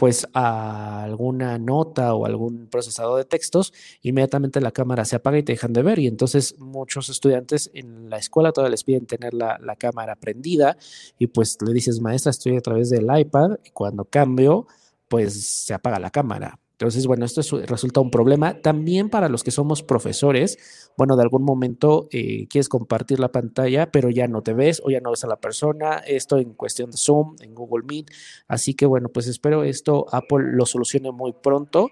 pues 0.03 0.27
a 0.35 1.05
alguna 1.05 1.59
nota 1.59 2.13
o 2.15 2.27
algún 2.27 2.67
procesador 2.67 3.19
de 3.19 3.25
textos, 3.25 3.73
inmediatamente 4.03 4.61
la 4.61 4.73
cámara 4.73 5.05
se 5.05 5.15
apaga 5.15 5.39
y 5.39 5.45
te 5.45 5.53
dejan 5.53 5.73
de 5.73 5.83
ver. 5.85 6.01
Y 6.01 6.09
entonces 6.09 6.59
muchos 6.59 7.09
estudiantes 7.09 7.71
en 7.73 8.11
la 8.11 8.17
escuela 8.17 8.51
todavía 8.51 8.73
les 8.73 8.83
piden 8.83 9.07
tener 9.07 9.33
la, 9.33 9.61
la 9.63 9.77
cámara 9.77 10.17
prendida 10.17 10.77
y 11.21 11.29
pues 11.29 11.57
le 11.65 11.73
dices, 11.73 12.01
maestra, 12.01 12.31
estoy 12.31 12.57
a 12.57 12.61
través 12.61 12.91
del 12.91 13.07
iPad 13.17 13.59
y 13.65 13.71
cuando 13.71 14.05
cambio, 14.05 14.67
pues 15.07 15.41
se 15.41 15.73
apaga 15.73 16.01
la 16.01 16.11
cámara. 16.11 16.59
Entonces, 16.83 17.07
bueno, 17.07 17.25
esto 17.25 17.43
resulta 17.65 18.01
un 18.01 18.11
problema 18.11 18.61
también 18.61 19.09
para 19.09 19.29
los 19.29 19.45
que 19.45 19.53
somos 19.53 19.85
profesores. 19.85 20.91
Bueno, 20.99 21.15
de 21.15 21.23
algún 21.23 21.45
momento 21.45 22.09
eh, 22.11 22.49
quieres 22.49 22.69
compartir 22.69 23.21
la 23.21 23.31
pantalla, 23.31 23.93
pero 23.93 24.11
ya 24.11 24.27
no 24.27 24.43
te 24.43 24.53
ves 24.53 24.83
o 24.85 24.91
ya 24.91 24.99
no 24.99 25.11
ves 25.11 25.23
a 25.23 25.29
la 25.29 25.37
persona. 25.37 25.99
Esto 25.99 26.39
en 26.39 26.55
cuestión 26.55 26.91
de 26.91 26.97
Zoom, 26.97 27.37
en 27.41 27.55
Google 27.55 27.85
Meet. 27.87 28.11
Así 28.49 28.75
que, 28.75 28.85
bueno, 28.85 29.11
pues 29.11 29.29
espero 29.29 29.63
esto 29.63 30.07
Apple 30.11 30.55
lo 30.55 30.67
solucione 30.67 31.13
muy 31.13 31.33
pronto. 31.33 31.89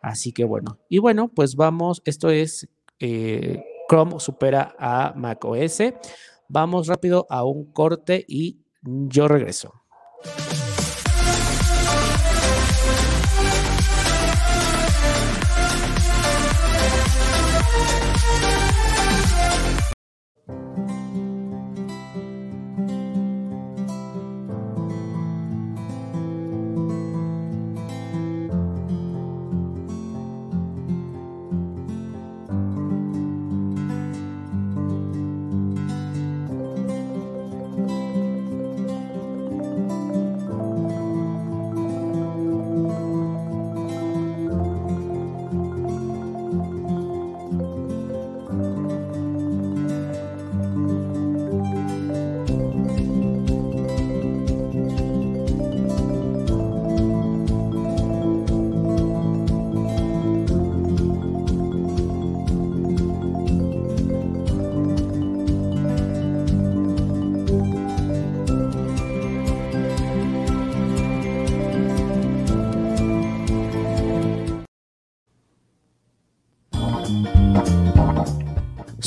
Así 0.00 0.30
que, 0.30 0.44
bueno, 0.44 0.78
y 0.88 0.98
bueno, 0.98 1.32
pues 1.34 1.56
vamos. 1.56 2.00
Esto 2.04 2.30
es 2.30 2.68
eh, 3.00 3.64
Chrome 3.88 4.20
supera 4.20 4.76
a 4.78 5.14
macOS. 5.16 5.82
Vamos 6.48 6.86
rápido 6.86 7.26
a 7.28 7.42
un 7.42 7.72
corte 7.72 8.24
y 8.28 8.60
yo 8.82 9.26
regreso. 9.26 9.74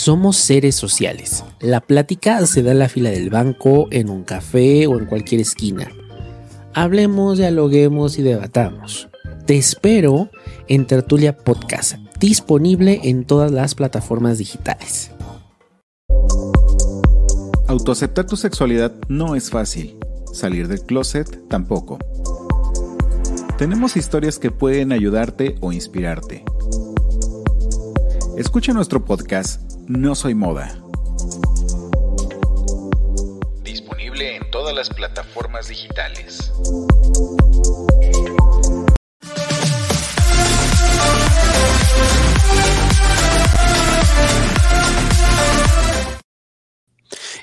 Somos 0.03 0.37
seres 0.37 0.73
sociales. 0.73 1.43
La 1.59 1.79
plática 1.79 2.43
se 2.47 2.63
da 2.63 2.71
en 2.71 2.79
la 2.79 2.89
fila 2.89 3.11
del 3.11 3.29
banco, 3.29 3.87
en 3.91 4.09
un 4.09 4.23
café 4.23 4.87
o 4.87 4.97
en 4.97 5.05
cualquier 5.05 5.41
esquina. 5.41 5.91
Hablemos, 6.73 7.37
dialoguemos 7.37 8.17
y 8.17 8.23
debatamos. 8.23 9.09
Te 9.45 9.59
espero 9.59 10.31
en 10.67 10.87
Tertulia 10.87 11.37
Podcast, 11.37 11.97
disponible 12.19 13.01
en 13.03 13.25
todas 13.25 13.51
las 13.51 13.75
plataformas 13.75 14.39
digitales. 14.39 15.11
Autoaceptar 17.67 18.25
tu 18.25 18.37
sexualidad 18.37 18.95
no 19.07 19.35
es 19.35 19.51
fácil. 19.51 19.99
Salir 20.33 20.67
del 20.67 20.81
closet 20.81 21.47
tampoco. 21.47 21.99
Tenemos 23.59 23.95
historias 23.95 24.39
que 24.39 24.49
pueden 24.49 24.93
ayudarte 24.93 25.57
o 25.61 25.71
inspirarte. 25.71 26.43
Escucha 28.35 28.73
nuestro 28.73 29.05
podcast 29.05 29.70
no 29.91 30.15
soy 30.15 30.33
moda. 30.33 30.73
Disponible 33.61 34.37
en 34.37 34.49
todas 34.49 34.73
las 34.73 34.89
plataformas 34.89 35.67
digitales. 35.67 36.51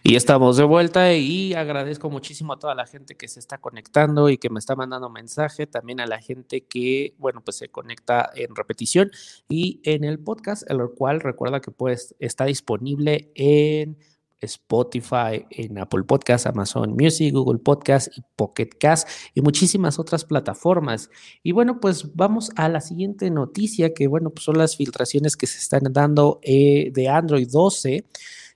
Y 0.08 0.16
estamos 0.16 0.56
de 0.56 0.64
vuelta 0.64 1.12
y 1.12 1.52
agradezco 1.52 2.08
muchísimo 2.08 2.54
a 2.54 2.58
toda 2.58 2.74
la 2.74 2.86
gente 2.86 3.14
que 3.14 3.28
se 3.28 3.40
está 3.40 3.58
conectando 3.58 4.30
y 4.30 4.38
que 4.38 4.48
me 4.48 4.58
está 4.58 4.74
mandando 4.74 5.10
mensaje, 5.10 5.66
también 5.66 6.00
a 6.00 6.06
la 6.06 6.18
gente 6.18 6.62
que, 6.62 7.14
bueno, 7.18 7.42
pues 7.44 7.58
se 7.58 7.68
conecta 7.68 8.30
en 8.34 8.56
repetición 8.56 9.10
y 9.50 9.82
en 9.84 10.04
el 10.04 10.18
podcast, 10.18 10.62
el 10.70 10.78
cual 10.96 11.20
recuerda 11.20 11.60
que 11.60 11.72
pues 11.72 12.14
está 12.20 12.46
disponible 12.46 13.30
en 13.34 13.98
Spotify, 14.40 15.44
en 15.50 15.76
Apple 15.76 16.04
Podcast, 16.04 16.46
Amazon 16.46 16.94
Music, 16.98 17.34
Google 17.34 17.58
Podcast 17.58 18.08
y 18.16 18.22
Pocket 18.34 18.70
Cast 18.80 19.06
y 19.34 19.42
muchísimas 19.42 19.98
otras 19.98 20.24
plataformas. 20.24 21.10
Y 21.42 21.52
bueno, 21.52 21.80
pues 21.80 22.16
vamos 22.16 22.50
a 22.56 22.70
la 22.70 22.80
siguiente 22.80 23.30
noticia 23.30 23.92
que 23.92 24.06
bueno, 24.06 24.30
pues 24.30 24.44
son 24.44 24.56
las 24.56 24.74
filtraciones 24.74 25.36
que 25.36 25.46
se 25.46 25.58
están 25.58 25.82
dando 25.92 26.40
eh, 26.40 26.92
de 26.94 27.10
Android 27.10 27.46
12. 27.46 28.06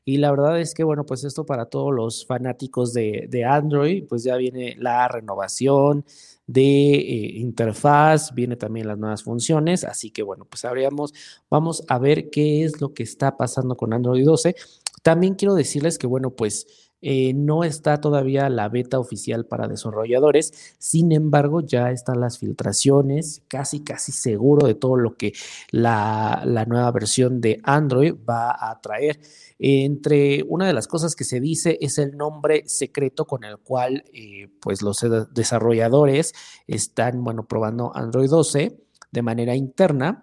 Y 0.04 0.16
la 0.18 0.30
verdad 0.30 0.60
es 0.60 0.74
que, 0.74 0.84
bueno, 0.84 1.06
pues 1.06 1.24
esto 1.24 1.46
para 1.46 1.66
todos 1.66 1.94
los 1.94 2.26
fanáticos 2.26 2.92
de, 2.92 3.26
de 3.28 3.44
Android, 3.44 4.04
pues 4.08 4.24
ya 4.24 4.36
viene 4.36 4.74
la 4.78 5.06
renovación, 5.08 6.04
de 6.46 6.94
eh, 6.94 7.38
interfaz, 7.38 8.34
viene 8.34 8.56
también 8.56 8.86
las 8.88 8.98
nuevas 8.98 9.22
funciones, 9.22 9.84
así 9.84 10.10
que 10.10 10.22
bueno, 10.22 10.44
pues 10.44 10.64
habríamos, 10.64 11.14
vamos 11.48 11.84
a 11.88 11.98
ver 11.98 12.30
qué 12.30 12.64
es 12.64 12.80
lo 12.80 12.92
que 12.94 13.02
está 13.02 13.36
pasando 13.36 13.76
con 13.76 13.92
Android 13.92 14.24
12. 14.24 14.56
También 15.02 15.34
quiero 15.34 15.54
decirles 15.54 15.98
que 15.98 16.06
bueno, 16.06 16.30
pues 16.30 16.81
eh, 17.02 17.34
no 17.34 17.64
está 17.64 18.00
todavía 18.00 18.48
la 18.48 18.68
beta 18.68 19.00
oficial 19.00 19.44
para 19.44 19.66
desarrolladores, 19.66 20.76
sin 20.78 21.10
embargo 21.10 21.60
ya 21.60 21.90
están 21.90 22.20
las 22.20 22.38
filtraciones, 22.38 23.42
casi 23.48 23.80
casi 23.80 24.12
seguro 24.12 24.68
de 24.68 24.74
todo 24.74 24.96
lo 24.96 25.16
que 25.16 25.32
la, 25.72 26.44
nueva 26.68 26.92
versión 26.92 27.40
de 27.40 27.60
Android 27.64 28.14
va 28.14 28.56
a 28.70 28.80
traer. 28.80 29.18
Entre 29.58 30.44
una 30.48 30.66
de 30.66 30.72
las 30.72 30.86
cosas 30.86 31.16
que 31.16 31.24
se 31.24 31.40
dice 31.40 31.76
es 31.80 31.98
el 31.98 32.16
nombre 32.16 32.62
secreto 32.66 33.26
con 33.26 33.42
el 33.42 33.58
cual 33.58 34.04
eh, 34.12 34.48
pues 34.60 34.80
los 34.82 35.04
desarrolladores 35.34 36.34
están 36.68 37.24
bueno, 37.24 37.46
probando 37.48 37.90
Android 37.94 38.30
12 38.30 38.78
de 39.10 39.22
manera 39.22 39.56
interna 39.56 40.22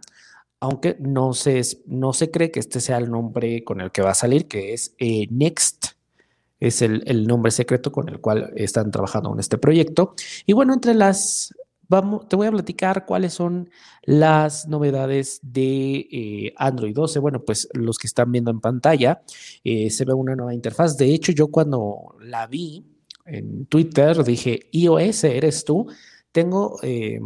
aunque 0.62 0.98
no 1.00 1.34
se, 1.34 1.62
no 1.86 2.14
se 2.14 2.32
cree 2.32 2.52
que 2.52 2.60
este 2.60 2.82
sea 2.82 2.98
el 2.98 3.10
nombre 3.10 3.64
con 3.64 3.80
el 3.82 3.92
que 3.92 4.02
va 4.02 4.12
a 4.12 4.16
salir, 4.16 4.48
que 4.48 4.74
es 4.74 4.94
eh, 4.98 5.28
Next 5.30 5.89
es 6.60 6.82
el, 6.82 7.28
nombre 7.28 7.52
secreto 7.52 7.92
con 7.92 8.10
el 8.10 8.20
cual 8.20 8.52
están 8.56 8.92
trabajando 8.92 9.34
en 9.34 9.40
este 9.40 9.58
proyecto. 9.58 10.14
Y 10.46 10.54
bueno, 10.54 10.74
entre 10.74 10.94
las, 10.94 11.54
vamos, 11.88 12.28
te 12.28 12.36
voy 12.36 12.48
a 12.48 12.52
platicar 12.52 13.06
cuáles 13.06 13.34
son 13.34 13.70
las 14.04 14.68
novedades 14.68 15.40
de 15.42 16.08
eh, 16.12 16.54
Android 16.58 16.94
12. 16.94 17.20
Bueno, 17.20 17.44
pues 17.44 17.70
los 17.74 17.98
que 17.98 18.08
están 18.08 18.32
viendo 18.32 18.52
en 18.52 18.60
pantalla, 18.60 19.22
eh, 19.64 19.90
se 19.90 20.06
ve 20.06 20.14
una 20.14 20.36
nueva 20.36 20.54
interfaz. 20.54 20.98
De 20.98 21.14
hecho, 21.14 21.32
yo 21.32 21.48
cuando 21.48 22.16
la 22.22 22.48
vi 22.48 22.86
en 23.26 23.66
Twitter 23.68 24.24
dije, 24.24 24.68
iOS, 24.72 25.24
¿eres 25.26 25.64
tú? 25.64 25.88
Tengo... 26.32 26.78
Eh, 26.84 27.20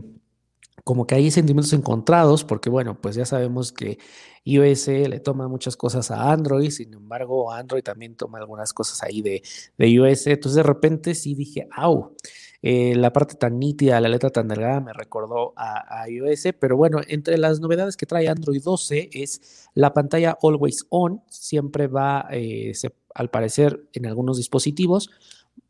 como 0.84 1.08
que 1.08 1.16
hay 1.16 1.32
sentimientos 1.32 1.74
encontrados, 1.74 2.44
porque 2.44 2.70
bueno, 2.70 3.00
pues 3.00 3.16
ya 3.16 3.26
sabemos 3.26 3.72
que 3.72 4.00
iOS 4.46 4.88
le 4.88 5.20
toma 5.20 5.48
muchas 5.48 5.78
cosas 5.78 6.12
a 6.12 6.32
Android, 6.32 6.70
sin 6.70 6.94
embargo, 6.94 7.52
Android 7.52 7.84
también 7.84 8.16
toma 8.16 8.40
algunas 8.40 8.74
cosas 8.74 9.02
ahí 9.04 9.22
de, 9.22 9.42
iOS. 9.78 10.28
Entonces, 10.28 10.56
de 10.56 10.64
repente 10.64 11.16
sí 11.16 11.36
dije, 11.36 11.68
au, 11.72 12.16
eh, 12.62 12.96
la 12.96 13.14
parte 13.14 13.36
tan 13.36 13.60
nítida, 13.60 14.02
la 14.02 14.10
letra 14.10 14.30
tan 14.30 14.48
delgada 14.48 14.82
me 14.82 14.94
recordó 14.94 15.54
a, 15.56 16.08
iOS, 16.10 16.48
pero 16.60 16.76
bueno, 16.76 17.00
entre 17.08 17.38
las 17.38 17.60
novedades 17.60 17.96
que 17.96 18.06
trae 18.06 18.28
Android 18.28 18.62
12 18.62 19.10
es 19.14 19.70
la 19.74 19.94
pantalla 19.94 20.38
Always 20.42 20.86
On, 20.90 21.22
siempre 21.30 21.88
va, 21.88 22.28
eh, 22.32 22.74
al 23.16 23.30
parecer, 23.30 23.88
en 23.94 24.06
algunos 24.06 24.38
dispositivos 24.38 25.10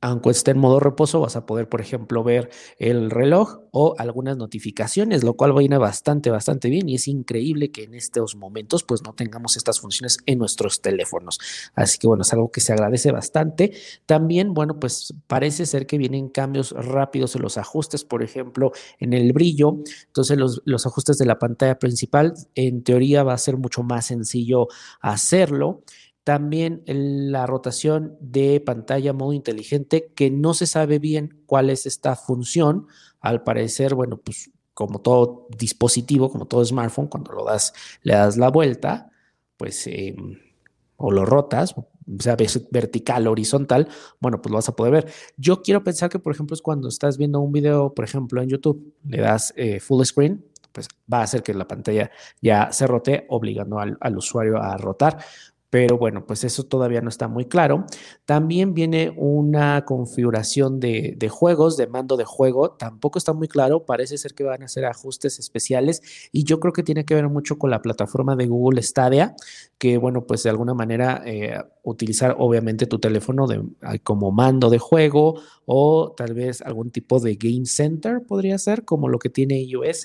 aunque 0.03 0.31
esté 0.31 0.51
en 0.51 0.57
modo 0.57 0.81
reposo, 0.81 1.21
vas 1.21 1.37
a 1.37 1.45
poder, 1.45 1.69
por 1.69 1.79
ejemplo, 1.79 2.25
ver 2.25 2.49
el 2.77 3.09
reloj 3.09 3.61
o 3.71 3.95
algunas 3.97 4.35
notificaciones, 4.35 5.23
lo 5.23 5.35
cual 5.35 5.53
viene 5.53 5.77
bastante, 5.77 6.29
bastante 6.29 6.69
bien 6.69 6.89
y 6.89 6.95
es 6.95 7.07
increíble 7.07 7.71
que 7.71 7.83
en 7.83 7.93
estos 7.93 8.35
momentos 8.35 8.83
pues 8.83 9.01
no 9.01 9.13
tengamos 9.13 9.55
estas 9.55 9.79
funciones 9.79 10.17
en 10.25 10.39
nuestros 10.39 10.81
teléfonos. 10.81 11.39
Así 11.73 11.99
que 11.99 12.07
bueno, 12.07 12.23
es 12.23 12.33
algo 12.33 12.51
que 12.51 12.59
se 12.59 12.73
agradece 12.73 13.13
bastante. 13.13 13.71
También, 14.05 14.53
bueno, 14.53 14.77
pues 14.77 15.13
parece 15.27 15.65
ser 15.65 15.87
que 15.87 15.97
vienen 15.97 16.27
cambios 16.27 16.71
rápidos 16.71 17.37
en 17.37 17.41
los 17.41 17.57
ajustes, 17.57 18.03
por 18.03 18.23
ejemplo, 18.23 18.73
en 18.99 19.13
el 19.13 19.31
brillo. 19.31 19.77
Entonces 20.07 20.37
los, 20.37 20.61
los 20.65 20.85
ajustes 20.85 21.17
de 21.17 21.25
la 21.25 21.39
pantalla 21.39 21.79
principal, 21.79 22.33
en 22.55 22.83
teoría 22.83 23.23
va 23.23 23.33
a 23.33 23.37
ser 23.37 23.55
mucho 23.55 23.83
más 23.83 24.07
sencillo 24.07 24.67
hacerlo. 24.99 25.81
También 26.23 26.83
la 26.85 27.45
rotación 27.45 28.15
de 28.21 28.61
pantalla 28.61 29.11
modo 29.11 29.33
inteligente, 29.33 30.11
que 30.15 30.31
no 30.31 30.53
se 30.53 30.67
sabe 30.67 30.99
bien 30.99 31.41
cuál 31.45 31.69
es 31.69 31.85
esta 31.85 32.15
función. 32.15 32.87
Al 33.19 33.43
parecer, 33.43 33.93
bueno, 33.93 34.17
pues 34.17 34.51
como 34.73 35.01
todo 35.01 35.47
dispositivo, 35.57 36.31
como 36.31 36.45
todo 36.45 36.63
smartphone, 36.63 37.07
cuando 37.07 37.33
lo 37.33 37.45
das, 37.45 37.73
le 38.01 38.13
das 38.13 38.37
la 38.37 38.49
vuelta, 38.49 39.11
pues 39.57 39.85
em, 39.87 40.39
o 40.97 41.11
lo 41.11 41.25
rotas, 41.25 41.75
sea 42.19 42.35
vertical, 42.71 43.27
horizontal, 43.27 43.87
bueno, 44.19 44.41
pues 44.41 44.51
lo 44.51 44.57
vas 44.57 44.69
a 44.69 44.75
poder 44.75 44.93
ver. 44.93 45.11
Yo 45.37 45.61
quiero 45.61 45.83
pensar 45.83 46.09
que, 46.09 46.19
por 46.19 46.33
ejemplo, 46.33 46.53
es 46.53 46.61
cuando 46.61 46.87
estás 46.87 47.17
viendo 47.17 47.39
un 47.39 47.51
video, 47.51 47.93
por 47.93 48.05
ejemplo, 48.05 48.41
en 48.41 48.49
YouTube, 48.49 48.93
le 49.07 49.21
das 49.21 49.53
eh, 49.55 49.79
full 49.79 50.03
screen, 50.03 50.45
pues 50.71 50.87
va 51.11 51.19
a 51.19 51.23
hacer 51.23 51.43
que 51.43 51.53
la 51.53 51.67
pantalla 51.67 52.09
ya 52.41 52.71
se 52.71 52.87
rote, 52.87 53.25
obligando 53.29 53.79
al, 53.79 53.97
al 54.01 54.17
usuario 54.17 54.57
a 54.57 54.75
rotar 54.77 55.19
pero 55.73 55.97
bueno, 55.97 56.23
pues 56.27 56.43
eso 56.43 56.65
todavía 56.65 57.01
no 57.01 57.09
está 57.09 57.27
muy 57.27 57.45
claro. 57.45 57.87
También 58.25 58.75
viene 58.75 59.11
una 59.17 59.85
configuración 59.85 60.79
de, 60.79 61.17
juegos, 61.31 61.77
de 61.77 61.87
mando 61.87 62.15
de 62.15 62.25
juego, 62.25 62.73
tampoco 62.73 63.17
está 63.17 63.33
muy 63.33 63.47
claro, 63.47 63.83
parece 63.83 64.19
ser 64.19 64.35
que 64.35 64.43
van 64.43 64.61
a 64.61 64.65
hacer 64.65 64.85
ajustes 64.85 65.39
especiales 65.39 66.29
y 66.31 66.43
yo 66.43 66.59
creo 66.59 66.73
que 66.73 66.83
tiene 66.83 67.05
que 67.05 67.15
ver 67.15 67.27
mucho 67.27 67.57
con 67.57 67.71
la 67.71 67.81
plataforma 67.81 68.35
de 68.35 68.45
Google 68.45 68.83
Stadia, 68.83 69.35
que 69.79 69.97
bueno, 69.97 70.27
pues 70.27 70.43
de 70.43 70.51
alguna 70.51 70.75
manera 70.75 71.23
eh, 71.25 71.57
utilizar 71.81 72.35
obviamente 72.37 72.85
tu 72.85 72.99
teléfono 72.99 73.47
de, 73.47 73.63
como 74.03 74.31
mando 74.31 74.69
de 74.69 74.77
juego 74.77 75.41
o 75.65 76.13
tal 76.15 76.33
vez 76.33 76.61
algún 76.61 76.91
tipo 76.91 77.19
de 77.19 77.35
game 77.35 77.65
center 77.65 78.21
podría 78.25 78.57
ser, 78.57 78.85
como 78.85 79.09
lo 79.09 79.19
que 79.19 79.29
tiene 79.29 79.61
iOS. 79.61 80.03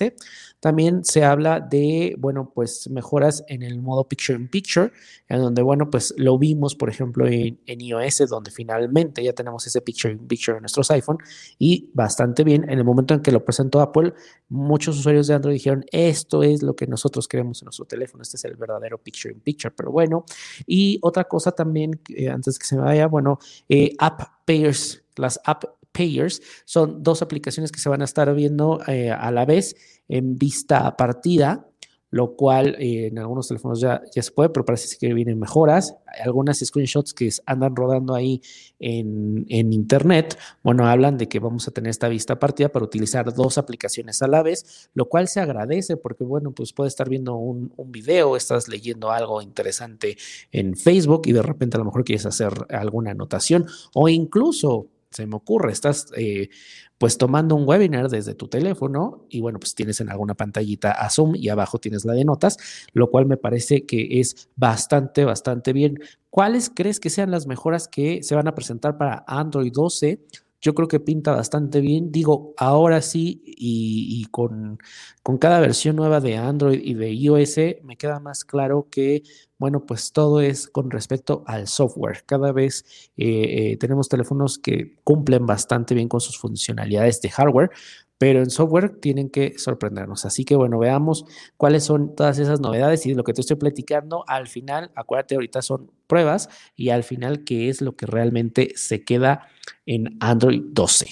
También 0.59 1.05
se 1.05 1.23
habla 1.23 1.61
de, 1.61 2.15
bueno, 2.17 2.51
pues 2.53 2.89
mejoras 2.89 3.45
en 3.47 3.63
el 3.63 3.81
modo 3.81 4.07
Picture 4.07 4.37
in 4.37 4.49
Picture, 4.49 4.91
en 5.29 5.39
donde, 5.39 5.58
bueno, 5.61 5.89
pues 5.89 6.13
lo 6.17 6.37
vimos, 6.37 6.75
por 6.75 6.89
ejemplo, 6.89 7.27
en, 7.27 7.59
iOS, 7.65 8.29
donde 8.29 8.51
finalmente 8.51 9.23
ya 9.23 9.33
tenemos 9.33 9.65
ese 9.67 9.81
Picture 9.81 10.13
in 10.13 10.27
Picture 10.27 10.57
en 10.57 10.63
nuestros 10.63 10.91
iPhone 10.91 11.17
y 11.57 11.89
bastante 11.93 12.43
bien. 12.43 12.63
En 12.69 12.77
el 12.77 12.83
momento 12.83 13.13
en 13.13 13.21
que 13.21 13.31
lo 13.31 13.43
presentó 13.43 13.81
Apple, 13.81 14.13
muchos 14.49 14.97
usuarios 14.97 15.27
de 15.27 15.35
Android 15.35 15.53
dijeron, 15.55 15.85
esto 15.91 16.43
es 16.43 16.63
lo 16.63 16.75
que 16.75 16.87
nosotros 16.87 17.27
queremos 17.27 17.61
en 17.61 17.67
nuestro 17.67 17.85
teléfono, 17.85 18.21
este 18.21 18.37
es 18.37 18.45
el 18.45 18.55
verdadero 18.55 18.97
Picture 18.97 19.33
in 19.33 19.41
Picture, 19.41 19.73
pero 19.75 19.91
bueno. 19.91 20.25
Y 20.65 20.99
otra 21.01 21.25
cosa 21.25 21.51
también, 21.51 21.99
eh, 22.09 22.29
antes 22.29 22.59
que 22.59 22.65
se 22.65 22.75
me 22.75 22.83
vaya, 22.83 23.07
bueno, 23.07 23.39
eh, 23.67 23.95
App 23.99 24.21
Payers, 24.45 25.03
las 25.15 25.39
App 25.45 25.63
Payers 25.91 26.41
son 26.65 27.03
dos 27.03 27.21
aplicaciones 27.21 27.71
que 27.71 27.79
se 27.79 27.89
van 27.89 28.01
a 28.01 28.05
estar 28.05 28.33
viendo 28.33 28.81
eh, 28.87 29.11
a 29.11 29.31
la 29.31 29.45
vez 29.45 29.75
en 30.07 30.37
vista 30.37 30.95
partida, 30.97 31.68
lo 32.11 32.35
cual 32.35 32.75
eh, 32.79 33.07
en 33.07 33.19
algunos 33.19 33.47
teléfonos 33.47 33.79
ya, 33.79 34.01
ya 34.13 34.21
se 34.21 34.31
puede, 34.31 34.49
pero 34.49 34.65
parece 34.65 34.97
que 34.97 35.13
vienen 35.13 35.39
mejoras. 35.39 35.95
Algunas 36.23 36.59
screenshots 36.59 37.13
que 37.13 37.29
andan 37.45 37.75
rodando 37.75 38.15
ahí 38.15 38.41
en, 38.79 39.45
internet, 39.49 40.37
bueno, 40.63 40.87
hablan 40.87 41.17
de 41.17 41.27
que 41.27 41.39
vamos 41.39 41.67
a 41.67 41.71
tener 41.71 41.89
esta 41.89 42.07
vista 42.07 42.39
partida 42.39 42.69
para 42.69 42.85
utilizar 42.85 43.33
dos 43.33 43.57
aplicaciones 43.57 44.21
a 44.21 44.27
la 44.27 44.41
vez, 44.41 44.89
lo 44.93 45.07
cual 45.07 45.27
se 45.27 45.39
agradece 45.39 45.97
porque, 45.97 46.23
bueno, 46.23 46.51
pues 46.51 46.73
puedes 46.73 46.93
estar 46.93 47.09
viendo 47.09 47.35
un, 47.35 47.71
un 47.77 47.91
video, 47.91 48.35
estás 48.35 48.67
leyendo 48.67 49.11
algo 49.11 49.41
interesante 49.41 50.17
en 50.51 50.75
Facebook 50.75 51.23
y 51.25 51.33
de 51.33 51.41
repente 51.41 51.77
a 51.77 51.79
lo 51.79 51.85
mejor 51.85 52.03
quieres 52.03 52.25
hacer 52.25 52.53
alguna 52.69 53.11
anotación 53.11 53.67
o 53.93 54.09
incluso 54.09 54.87
se 55.11 55.25
me 55.25 55.35
ocurre, 55.35 55.71
estás 55.71 56.07
eh, 56.15 56.49
pues 56.97 57.17
tomando 57.17 57.55
un 57.55 57.67
webinar 57.67 58.09
desde 58.09 58.35
tu 58.35 58.47
teléfono 58.47 59.25
y 59.29 59.41
bueno, 59.41 59.59
pues 59.59 59.73
tienes 59.73 60.01
en 60.01 60.09
alguna 60.09 60.35
pantallita 60.35 60.91
a 60.91 61.09
Zoom 61.09 61.35
y 61.35 61.49
abajo 61.49 61.79
tienes 61.79 62.05
la 62.05 62.13
de 62.13 62.25
notas, 62.25 62.57
lo 62.93 63.09
cual 63.09 63.25
me 63.25 63.37
parece 63.37 63.85
que 63.85 64.19
es 64.19 64.49
bastante, 64.55 65.25
bastante 65.25 65.73
bien. 65.73 65.99
¿Cuáles 66.29 66.69
crees 66.69 66.99
que 66.99 67.09
sean 67.09 67.31
las 67.31 67.47
mejoras 67.47 67.87
que 67.87 68.21
se 68.21 68.35
van 68.35 68.47
a 68.47 68.55
presentar 68.55 68.97
para 68.97 69.23
Android 69.27 69.71
12? 69.73 70.19
yo 70.61 70.75
creo 70.75 70.87
que 70.87 70.99
pinta 70.99 71.31
bastante 71.31 71.79
bien. 71.81 72.11
Digo, 72.11 72.53
ahora 72.57 73.01
sí, 73.01 73.41
y, 73.45 74.25
con, 74.25 74.79
con, 75.23 75.37
cada 75.37 75.59
versión 75.59 75.95
nueva 75.95 76.19
de 76.19 76.37
Android 76.37 76.81
y 76.83 76.95
de 76.95 77.13
iOS, 77.13 77.57
me 77.83 77.95
queda 77.97 78.19
más 78.19 78.43
claro 78.43 78.87
que, 78.91 79.23
bueno, 79.59 79.85
pues 79.85 80.13
todo 80.13 80.39
es 80.39 80.67
con 80.67 80.89
respecto 80.89 81.43
al 81.45 81.67
software. 81.67 82.23
Cada 82.25 82.51
vez 82.53 82.85
eh, 83.17 83.71
eh, 83.73 83.77
tenemos 83.77 84.07
teléfonos 84.07 84.57
que 84.57 84.95
cumplen 85.03 85.45
bastante 85.45 85.93
bien 85.93 86.07
con 86.07 86.21
sus 86.21 86.39
funcionalidades 86.39 87.21
de 87.21 87.29
hardware, 87.29 87.69
pero 88.17 88.39
en 88.39 88.49
software 88.49 88.99
tienen 88.99 89.29
que 89.29 89.59
sorprendernos. 89.59 90.25
Así 90.25 90.45
que 90.45 90.55
bueno, 90.55 90.79
veamos 90.79 91.25
cuáles 91.57 91.83
son 91.83 92.15
todas 92.15 92.39
esas 92.39 92.61
novedades 92.61 93.05
y 93.05 93.13
lo 93.13 93.25
que 93.25 93.33
te 93.33 93.41
estoy 93.41 93.57
platicando 93.57 94.23
al 94.27 94.47
final, 94.47 94.91
acuérdate, 94.95 95.35
ahorita 95.35 95.61
son 95.61 95.91
pruebas 96.07 96.49
y 96.75 96.89
al 96.89 97.03
final 97.03 97.43
qué 97.43 97.69
es 97.69 97.81
lo 97.81 97.97
que 97.97 98.05
realmente 98.05 98.71
se 98.75 99.03
queda 99.03 99.49
en 99.85 100.17
Android 100.21 100.61
12. 100.67 101.07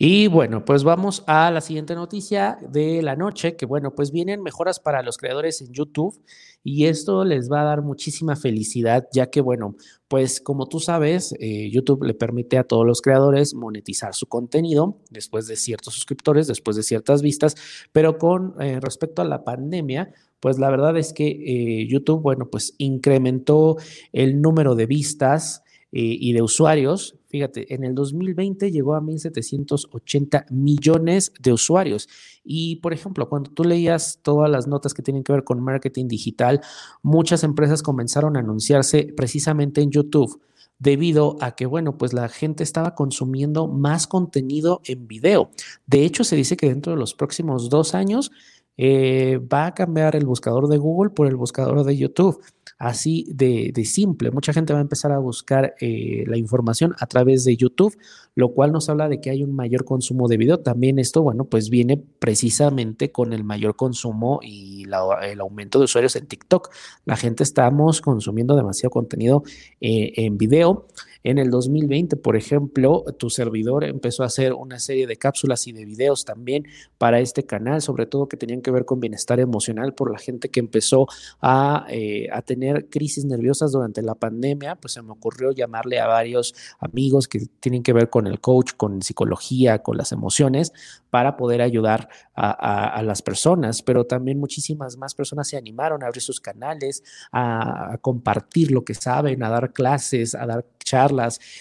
Y 0.00 0.28
bueno, 0.28 0.64
pues 0.64 0.84
vamos 0.84 1.24
a 1.26 1.50
la 1.50 1.60
siguiente 1.60 1.96
noticia 1.96 2.56
de 2.70 3.02
la 3.02 3.16
noche, 3.16 3.56
que 3.56 3.66
bueno, 3.66 3.96
pues 3.96 4.12
vienen 4.12 4.40
mejoras 4.44 4.78
para 4.78 5.02
los 5.02 5.16
creadores 5.18 5.60
en 5.60 5.72
YouTube 5.72 6.22
y 6.62 6.84
esto 6.84 7.24
les 7.24 7.50
va 7.50 7.62
a 7.62 7.64
dar 7.64 7.82
muchísima 7.82 8.36
felicidad, 8.36 9.08
ya 9.12 9.28
que 9.28 9.40
bueno, 9.40 9.74
pues 10.06 10.40
como 10.40 10.68
tú 10.68 10.78
sabes, 10.78 11.34
eh, 11.40 11.68
YouTube 11.72 12.04
le 12.04 12.14
permite 12.14 12.58
a 12.58 12.62
todos 12.62 12.86
los 12.86 13.02
creadores 13.02 13.54
monetizar 13.54 14.14
su 14.14 14.26
contenido 14.28 15.00
después 15.10 15.48
de 15.48 15.56
ciertos 15.56 15.94
suscriptores, 15.94 16.46
después 16.46 16.76
de 16.76 16.84
ciertas 16.84 17.20
vistas, 17.20 17.56
pero 17.90 18.18
con 18.18 18.54
eh, 18.60 18.78
respecto 18.80 19.22
a 19.22 19.24
la 19.24 19.42
pandemia, 19.42 20.12
pues 20.38 20.60
la 20.60 20.70
verdad 20.70 20.96
es 20.96 21.12
que 21.12 21.26
eh, 21.26 21.88
YouTube, 21.88 22.22
bueno, 22.22 22.48
pues 22.48 22.72
incrementó 22.78 23.78
el 24.12 24.40
número 24.40 24.76
de 24.76 24.86
vistas 24.86 25.64
y 25.90 26.32
de 26.32 26.42
usuarios 26.42 27.18
Fíjate, 27.28 27.74
en 27.74 27.84
el 27.84 27.94
2020 27.94 28.70
llegó 28.70 28.94
a 28.94 29.02
1.780 29.02 30.46
millones 30.50 31.30
de 31.38 31.52
usuarios. 31.52 32.08
Y, 32.42 32.76
por 32.76 32.94
ejemplo, 32.94 33.28
cuando 33.28 33.50
tú 33.50 33.64
leías 33.64 34.20
todas 34.22 34.50
las 34.50 34.66
notas 34.66 34.94
que 34.94 35.02
tienen 35.02 35.22
que 35.22 35.34
ver 35.34 35.44
con 35.44 35.62
marketing 35.62 36.08
digital, 36.08 36.62
muchas 37.02 37.44
empresas 37.44 37.82
comenzaron 37.82 38.36
a 38.36 38.40
anunciarse 38.40 39.12
precisamente 39.14 39.82
en 39.82 39.90
YouTube 39.90 40.40
debido 40.78 41.36
a 41.40 41.54
que, 41.54 41.66
bueno, 41.66 41.98
pues 41.98 42.14
la 42.14 42.30
gente 42.30 42.62
estaba 42.62 42.94
consumiendo 42.94 43.68
más 43.68 44.06
contenido 44.06 44.80
en 44.84 45.06
video. 45.06 45.50
De 45.86 46.04
hecho, 46.06 46.24
se 46.24 46.34
dice 46.34 46.56
que 46.56 46.68
dentro 46.68 46.92
de 46.92 46.98
los 46.98 47.12
próximos 47.12 47.68
dos 47.68 47.94
años 47.94 48.30
eh, 48.78 49.38
va 49.52 49.66
a 49.66 49.74
cambiar 49.74 50.16
el 50.16 50.24
buscador 50.24 50.68
de 50.68 50.78
Google 50.78 51.10
por 51.10 51.26
el 51.26 51.36
buscador 51.36 51.84
de 51.84 51.96
YouTube 51.96 52.40
así 52.78 53.26
de, 53.34 53.72
simple. 53.84 54.30
Mucha 54.30 54.52
gente 54.52 54.72
va 54.72 54.78
a 54.78 54.82
empezar 54.82 55.12
a 55.12 55.18
buscar 55.18 55.74
eh, 55.80 56.24
la 56.26 56.36
información 56.36 56.94
a 56.98 57.06
través 57.06 57.44
de 57.44 57.56
YouTube, 57.56 57.96
lo 58.34 58.52
cual 58.52 58.72
nos 58.72 58.88
habla 58.88 59.08
de 59.08 59.20
que 59.20 59.30
hay 59.30 59.42
un 59.42 59.54
mayor 59.54 59.84
consumo 59.84 60.28
de 60.28 60.36
video. 60.36 60.60
También 60.60 60.98
esto, 60.98 61.22
bueno, 61.22 61.44
pues 61.44 61.70
viene 61.70 61.96
precisamente 61.96 63.10
con 63.10 63.32
el 63.32 63.44
mayor 63.44 63.74
consumo 63.76 64.40
y 64.42 64.84
el 64.84 65.40
aumento 65.40 65.78
de 65.78 65.86
usuarios 65.86 66.14
en 66.16 66.26
TikTok. 66.26 66.70
La 67.04 67.16
gente 67.16 67.42
estamos 67.42 68.00
consumiendo 68.00 68.54
demasiado 68.54 68.90
contenido 68.90 69.42
eh, 69.80 70.12
en 70.16 70.38
video. 70.38 70.86
En 71.24 71.38
el 71.38 71.50
2020, 71.50 72.16
por 72.16 72.36
ejemplo, 72.36 73.04
tu 73.18 73.28
servidor 73.30 73.84
empezó 73.84 74.22
a 74.22 74.26
hacer 74.26 74.52
una 74.52 74.78
serie 74.78 75.06
de 75.06 75.16
cápsulas 75.16 75.66
y 75.66 75.72
de 75.72 75.84
videos 75.84 76.24
también 76.24 76.66
para 76.96 77.20
este 77.20 77.44
canal, 77.44 77.82
sobre 77.82 78.06
todo 78.06 78.28
que 78.28 78.36
tenían 78.36 78.62
que 78.62 78.70
ver 78.70 78.84
con 78.84 79.00
bienestar 79.00 79.40
emocional 79.40 79.94
por 79.94 80.12
la 80.12 80.18
gente 80.18 80.48
que 80.48 80.60
empezó 80.60 81.06
a, 81.40 81.86
eh, 81.90 82.28
tener 82.46 82.88
crisis 82.88 83.24
nerviosas 83.24 83.72
durante 83.72 84.00
la 84.00 84.14
pandemia, 84.14 84.76
pues 84.76 84.92
se 84.92 85.02
me 85.02 85.10
ocurrió 85.10 85.50
llamarle 85.50 85.98
a 86.00 86.06
varios 86.06 86.54
amigos 86.78 87.26
que 87.26 87.46
tienen 87.60 87.82
que 87.82 87.92
ver 87.92 88.10
con 88.10 88.26
el 88.26 88.40
coach, 88.40 88.72
con 88.76 89.02
psicología, 89.02 89.80
con 89.80 89.96
las 89.96 90.12
emociones, 90.12 90.72
para 91.10 91.36
poder 91.36 91.62
ayudar 91.62 92.08
a, 92.34 93.02
las 93.02 93.22
personas, 93.22 93.82
pero 93.82 94.04
también 94.04 94.38
muchísimas 94.38 94.96
más 94.96 95.14
personas 95.14 95.48
se 95.48 95.56
animaron 95.56 96.02
a 96.02 96.06
abrir 96.06 96.22
sus 96.22 96.40
canales, 96.40 97.02
a, 97.32 97.94
a 97.94 97.98
compartir 97.98 98.70
lo 98.70 98.84
que 98.84 98.94
saben, 98.94 99.42
a 99.42 99.50
dar 99.50 99.72
clases, 99.72 100.34
a 100.34 100.46
dar 100.46 100.64
charlas, 100.88 101.07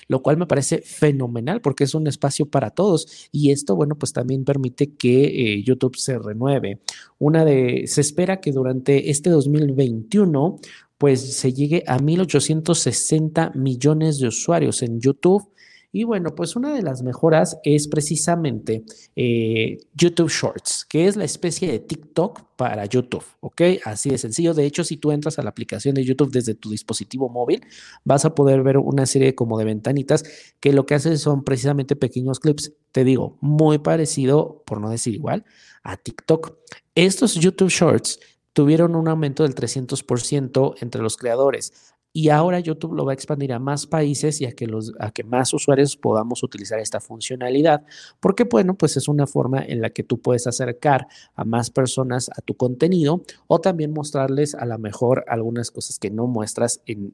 lo 0.07 0.21
cual 0.21 0.38
me 0.38 0.47
parece 0.47 0.81
fenomenal 0.81 1.62
porque 1.62 1.83
es 1.83 1.95
un 1.95 2.07
espacio 2.07 2.45
para 2.45 2.71
todos 2.71 3.29
y 3.31 3.51
esto, 3.51 3.75
bueno, 3.75 3.95
pues 3.95 4.13
también 4.13 4.45
permite 4.45 4.93
que 4.93 5.25
eh, 5.25 5.63
YouTube 5.63 5.97
se 5.97 6.17
renueve. 6.19 6.81
Una 7.19 7.45
de, 7.45 7.86
se 7.88 8.01
espera 8.01 8.39
que 8.39 8.51
durante 8.51 9.10
este 9.10 9.29
2021 9.29 10.60
pues 10.97 11.36
se 11.36 11.53
llegue 11.53 11.83
a 11.86 11.99
1.860 11.99 13.53
millones 13.55 14.19
de 14.19 14.27
usuarios 14.27 14.81
en 14.81 14.99
YouTube 14.99 15.49
y 15.91 16.04
bueno, 16.04 16.36
pues 16.36 16.56
una 16.56 16.73
de 16.73 16.82
las 16.82 17.02
mejoras 17.02 17.58
es 17.63 17.88
precisamente 17.88 18.84
eh, 19.15 19.78
YouTube 19.93 20.30
Shorts, 20.30 20.86
que 20.86 21.08
es 21.08 21.15
la 21.15 21.23
especie 21.23 21.71
de 21.71 21.80
TikTok 21.80 22.56
para 22.58 22.86
YouTube, 22.86 23.23
¿ok? 23.39 23.62
Así 23.86 24.10
de 24.10 24.17
sencillo. 24.17 24.54
De 24.54 24.65
hecho, 24.65 24.84
si 24.84 24.97
tú 24.97 25.12
entras 25.12 25.39
a 25.39 25.43
la 25.43 25.50
aplicación 25.50 25.95
de 25.95 26.04
YouTube 26.04 26.32
desde 26.32 26.56
tu 26.56 26.69
dispositivo 26.69 27.30
móvil, 27.30 27.65
vas 28.04 28.26
a 28.26 28.36
poder 28.36 28.63
ver 28.63 28.78
una 28.78 29.06
serie 29.06 29.34
como 29.34 29.58
de 29.58 29.65
ventanitas 29.65 30.23
que 30.60 30.73
lo 30.73 30.86
que 30.86 30.95
hacen 30.95 31.17
son 31.17 31.43
precisamente 31.43 31.95
pequeños 31.95 32.39
clips. 32.39 32.73
Te 32.91 33.04
digo, 33.04 33.38
muy 33.39 33.78
parecido, 33.78 34.63
por 34.65 34.82
no 34.82 34.89
decir 34.89 35.13
igual, 35.13 35.45
a 35.84 35.95
TikTok. 35.95 36.58
Estos 36.95 37.36
YouTube 37.36 37.69
Shorts 37.69 38.19
tuvieron 38.52 38.95
un 38.95 39.08
aumento 39.08 39.43
del 39.43 39.56
300% 39.56 40.76
entre 40.82 41.02
los 41.02 41.15
creadores. 41.15 41.93
Y 42.17 42.30
ahora 42.30 42.60
YouTube 42.60 42.95
lo 42.95 43.06
va 43.06 43.12
a 43.12 43.13
expandir 43.13 43.53
a 43.53 43.60
más 43.60 43.86
países 43.86 44.41
y 44.41 44.47
a 44.47 44.51
que, 44.53 44.65
los, 44.65 44.91
a 44.97 45.12
que 45.12 45.23
más 45.23 45.53
usuarios 45.53 45.95
podamos 45.95 46.41
utilizar 46.41 46.80
esta 46.80 46.99
funcionalidad, 46.99 47.84
porque 48.19 48.45
bueno, 48.45 48.73
pues 48.73 48.97
es 48.97 49.08
una 49.08 49.27
forma 49.27 49.63
en 49.63 49.82
la 49.82 49.91
que 49.91 50.01
tú 50.01 50.19
puedes 50.19 50.47
acercar 50.47 51.08
a 51.36 51.45
más 51.45 51.69
personas 51.69 52.32
a 52.36 52.41
tu 52.41 52.56
contenido 52.56 53.21
o 53.45 53.62
también 53.62 53.93
mostrarles 53.93 54.56
a 54.56 54.65
lo 54.65 54.80
mejor 54.80 55.25
algunas 55.27 55.69
cosas 55.69 55.99
que 55.99 56.10
no 56.10 56.25
muestras 56.25 56.82
en, 56.88 57.12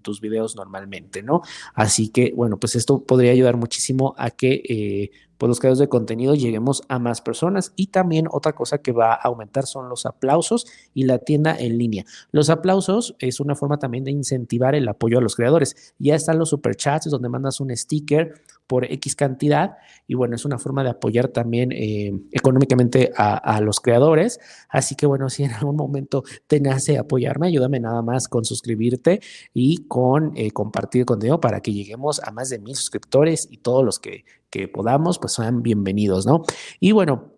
tus 0.00 0.22
videos 0.22 0.56
normalmente, 0.56 1.22
¿no? 1.22 1.42
Así 1.74 2.08
que 2.08 2.32
bueno, 2.34 2.58
pues 2.58 2.76
esto 2.76 3.02
podría 3.02 3.32
ayudar 3.32 3.58
muchísimo 3.58 4.14
a 4.16 4.30
que 4.30 4.62
eh, 4.66 5.10
pues 5.38 5.48
los 5.48 5.60
creadores 5.60 5.78
de 5.78 5.88
contenido 5.88 6.34
lleguemos 6.34 6.82
a 6.88 6.98
más 6.98 7.20
personas. 7.20 7.72
Y 7.76 7.88
también 7.88 8.26
otra 8.30 8.54
cosa 8.54 8.78
que 8.78 8.92
va 8.92 9.12
a 9.12 9.20
aumentar 9.24 9.66
son 9.66 9.88
los 9.88 10.06
aplausos 10.06 10.66
y 10.94 11.04
la 11.04 11.18
tienda 11.18 11.56
en 11.58 11.78
línea. 11.78 12.04
Los 12.30 12.50
aplausos 12.50 13.14
es 13.18 13.40
una 13.40 13.54
forma 13.54 13.78
también 13.78 14.04
de 14.04 14.10
incentivar 14.10 14.74
el 14.74 14.88
apoyo 14.88 15.18
a 15.18 15.20
los 15.22 15.36
creadores. 15.36 15.94
Ya 15.98 16.14
están 16.14 16.38
los 16.38 16.50
superchats 16.50 17.10
donde 17.10 17.28
mandas 17.28 17.60
un 17.60 17.74
sticker 17.76 18.34
por 18.66 18.84
X 18.84 19.16
cantidad 19.16 19.76
y 20.06 20.14
bueno, 20.14 20.36
es 20.36 20.44
una 20.44 20.58
forma 20.58 20.82
de 20.82 20.90
apoyar 20.90 21.28
también 21.28 21.72
eh, 21.72 22.12
económicamente 22.32 23.12
a, 23.16 23.60
los 23.60 23.80
creadores. 23.80 24.38
Así 24.68 24.94
que 24.94 25.06
bueno, 25.06 25.28
si 25.30 25.44
en 25.44 25.52
algún 25.52 25.76
momento 25.76 26.24
te 26.46 26.60
nace 26.60 26.98
apoyarme, 26.98 27.48
ayúdame 27.48 27.80
nada 27.80 28.02
más 28.02 28.28
con 28.28 28.44
suscribirte 28.44 29.20
y 29.54 29.86
con 29.88 30.32
eh, 30.36 30.50
compartir 30.50 31.04
contenido 31.04 31.40
para 31.40 31.60
que 31.60 31.72
lleguemos 31.72 32.20
a 32.22 32.30
más 32.32 32.50
de 32.50 32.58
mil 32.58 32.76
suscriptores 32.76 33.48
y 33.50 33.58
todos 33.58 33.84
los 33.84 33.98
que, 33.98 34.24
que 34.50 34.68
podamos, 34.68 35.18
pues 35.18 35.34
sean 35.34 35.62
bienvenidos, 35.62 36.26
¿no? 36.26 36.44
Y 36.80 36.92
bueno, 36.92 37.35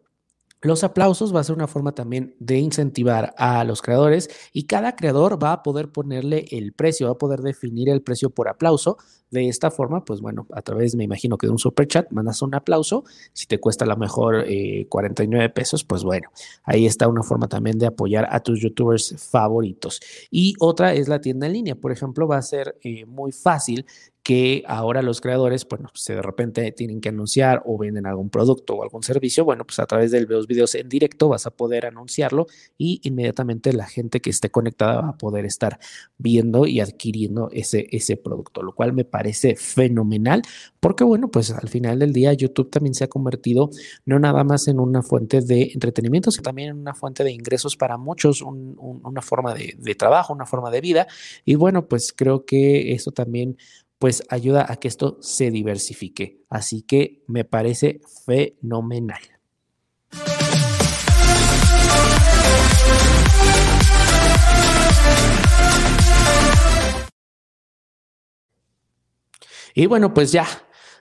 los 0.60 0.82
aplausos 0.82 1.34
va 1.34 1.40
a 1.40 1.44
ser 1.44 1.54
una 1.54 1.68
forma 1.68 1.92
también 1.92 2.34
de 2.40 2.58
incentivar 2.58 3.32
a 3.36 3.62
los 3.64 3.80
creadores 3.80 4.28
y 4.52 4.64
cada 4.64 4.96
creador 4.96 5.42
va 5.42 5.52
a 5.52 5.62
poder 5.62 5.90
ponerle 5.90 6.46
el 6.50 6.72
precio, 6.72 7.06
va 7.06 7.12
a 7.12 7.18
poder 7.18 7.42
definir 7.42 7.88
el 7.88 8.02
precio 8.02 8.30
por 8.30 8.48
aplauso. 8.48 8.98
De 9.30 9.46
esta 9.46 9.70
forma, 9.70 10.06
pues 10.06 10.22
bueno, 10.22 10.46
a 10.52 10.62
través, 10.62 10.94
me 10.94 11.04
imagino 11.04 11.36
que 11.36 11.46
de 11.46 11.52
un 11.52 11.58
super 11.58 11.86
chat, 11.86 12.10
mandas 12.10 12.40
un 12.40 12.54
aplauso. 12.54 13.04
Si 13.34 13.46
te 13.46 13.60
cuesta 13.60 13.84
a 13.84 13.88
lo 13.88 13.96
mejor 13.98 14.46
49 14.88 15.44
eh, 15.44 15.48
pesos, 15.50 15.84
pues 15.84 16.02
bueno, 16.02 16.30
ahí 16.64 16.86
está 16.86 17.06
una 17.08 17.22
forma 17.22 17.46
también 17.46 17.78
de 17.78 17.86
apoyar 17.86 18.26
a 18.30 18.40
tus 18.40 18.58
youtubers 18.60 19.14
favoritos. 19.30 20.00
Y 20.30 20.54
otra 20.60 20.94
es 20.94 21.08
la 21.08 21.20
tienda 21.20 21.46
en 21.46 21.52
línea. 21.52 21.74
Por 21.74 21.92
ejemplo, 21.92 22.26
va 22.26 22.38
a 22.38 22.42
ser 22.42 22.78
eh, 22.82 23.04
muy 23.04 23.32
fácil 23.32 23.84
que 24.28 24.62
ahora 24.66 25.00
los 25.00 25.22
creadores, 25.22 25.66
bueno, 25.66 25.88
pues 25.90 26.04
de 26.04 26.20
repente 26.20 26.70
tienen 26.72 27.00
que 27.00 27.08
anunciar 27.08 27.62
o 27.64 27.78
venden 27.78 28.04
algún 28.04 28.28
producto 28.28 28.74
o 28.74 28.82
algún 28.82 29.02
servicio, 29.02 29.42
bueno, 29.42 29.64
pues 29.64 29.78
a 29.78 29.86
través 29.86 30.10
de 30.10 30.20
los 30.26 30.46
videos 30.46 30.74
en 30.74 30.90
directo 30.90 31.30
vas 31.30 31.46
a 31.46 31.50
poder 31.50 31.86
anunciarlo 31.86 32.46
y 32.76 33.00
inmediatamente 33.04 33.72
la 33.72 33.86
gente 33.86 34.20
que 34.20 34.28
esté 34.28 34.50
conectada 34.50 35.00
va 35.00 35.08
a 35.08 35.16
poder 35.16 35.46
estar 35.46 35.78
viendo 36.18 36.66
y 36.66 36.80
adquiriendo 36.80 37.48
ese, 37.52 37.88
ese 37.90 38.18
producto, 38.18 38.62
lo 38.62 38.74
cual 38.74 38.92
me 38.92 39.06
parece 39.06 39.56
fenomenal 39.56 40.42
porque, 40.78 41.04
bueno, 41.04 41.30
pues 41.30 41.50
al 41.50 41.70
final 41.70 41.98
del 41.98 42.12
día 42.12 42.34
YouTube 42.34 42.68
también 42.68 42.92
se 42.92 43.04
ha 43.04 43.08
convertido 43.08 43.70
no 44.04 44.18
nada 44.18 44.44
más 44.44 44.68
en 44.68 44.78
una 44.78 45.02
fuente 45.02 45.40
de 45.40 45.70
entretenimiento, 45.72 46.30
sino 46.30 46.42
también 46.42 46.68
en 46.68 46.76
una 46.76 46.92
fuente 46.92 47.24
de 47.24 47.32
ingresos 47.32 47.78
para 47.78 47.96
muchos, 47.96 48.42
una 48.42 49.22
forma 49.22 49.54
de, 49.54 49.74
de 49.78 49.94
trabajo, 49.94 50.34
una 50.34 50.44
forma 50.44 50.70
de 50.70 50.82
vida. 50.82 51.06
Y 51.46 51.54
bueno, 51.54 51.88
pues 51.88 52.12
creo 52.14 52.44
que 52.44 52.92
eso 52.92 53.10
también 53.10 53.56
pues 53.98 54.22
ayuda 54.28 54.66
a 54.68 54.76
que 54.76 54.88
esto 54.88 55.18
se 55.20 55.50
diversifique. 55.50 56.44
Así 56.48 56.82
que 56.82 57.24
me 57.26 57.44
parece 57.44 58.00
fenomenal. 58.24 59.20
Y 69.74 69.86
bueno, 69.86 70.12
pues 70.12 70.32
ya 70.32 70.46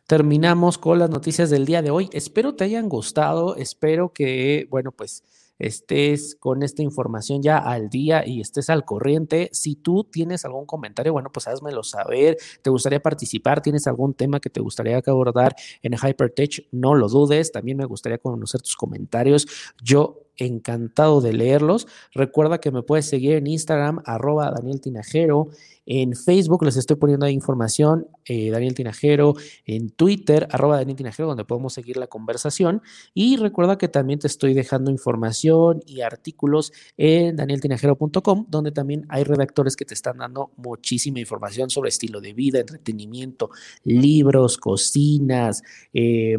terminamos 0.06 0.78
con 0.78 1.00
las 1.00 1.10
noticias 1.10 1.50
del 1.50 1.66
día 1.66 1.82
de 1.82 1.90
hoy. 1.90 2.10
Espero 2.14 2.56
te 2.56 2.64
hayan 2.64 2.90
gustado, 2.90 3.56
espero 3.56 4.14
que, 4.14 4.68
bueno, 4.70 4.92
pues 4.92 5.24
estés 5.60 6.36
con 6.40 6.64
esta 6.64 6.82
información 6.82 7.42
ya 7.42 7.58
al 7.58 7.90
día 7.90 8.26
y 8.26 8.42
estés 8.42 8.70
al 8.70 8.86
corriente. 8.86 9.50
Si 9.52 9.76
tú 9.76 10.04
tienes 10.04 10.46
algún 10.46 10.66
comentario, 10.66 11.14
bueno, 11.14 11.30
pues 11.32 11.48
házmelo 11.48 11.84
saber. 11.84 12.38
¿Te 12.62 12.70
gustaría 12.70 13.02
participar? 13.02 13.62
¿Tienes 13.62 13.88
algún 13.88 14.14
tema 14.14 14.40
que 14.40 14.50
te 14.50 14.62
gustaría 14.62 15.02
abordar 15.06 15.56
en 15.82 15.94
Hypertech? 15.94 16.68
No 16.72 16.96
lo 16.96 17.08
dudes. 17.08 17.52
También 17.52 17.78
me 17.78 17.86
gustaría 17.86 18.18
conocer 18.18 18.62
tus 18.62 18.76
comentarios. 18.76 19.48
Yo 19.84 20.27
encantado 20.38 21.22
de 21.22 21.34
leerlos. 21.34 21.88
Recuerda 22.14 22.60
que 22.60 22.72
me 22.72 22.84
puedes 22.84 23.06
seguir 23.06 23.34
en 23.34 23.48
Instagram, 23.48 24.02
arroba 24.06 24.52
Daniel 24.52 24.82
Tinajero. 24.82 25.50
En 25.90 26.16
Facebook 26.16 26.66
les 26.66 26.76
estoy 26.76 26.98
poniendo 26.98 27.26
ahí 27.26 27.34
información, 27.34 28.08
eh, 28.26 28.52
Daniel 28.52 28.74
Tinajero, 28.74 29.36
en 29.66 29.90
Twitter, 29.90 30.46
arroba 30.52 30.76
Daniel 30.76 30.98
Tinajero, 30.98 31.30
donde 31.30 31.46
podemos 31.46 31.74
seguir 31.74 31.96
la 31.96 32.08
conversación. 32.08 32.82
Y 33.14 33.38
recuerda 33.38 33.78
que 33.78 33.88
también 33.88 34.20
te 34.20 34.28
estoy 34.28 34.54
dejando 34.54 34.92
información 34.92 35.82
y 35.86 36.02
artículos 36.02 36.74
en 36.98 37.38
danieltinajero.com, 37.38 38.48
donde 38.50 38.72
también 38.72 39.06
hay 39.08 39.24
redactores 39.24 39.78
que 39.78 39.86
te 39.86 39.94
están 39.94 40.18
dando 40.18 40.52
muchísima 40.58 41.20
información 41.20 41.70
sobre 41.70 41.88
estilo 41.88 42.20
de 42.20 42.34
vida, 42.34 42.60
entretenimiento, 42.60 43.50
libros, 43.86 44.58
cocinas, 44.58 45.64
eh, 45.94 46.38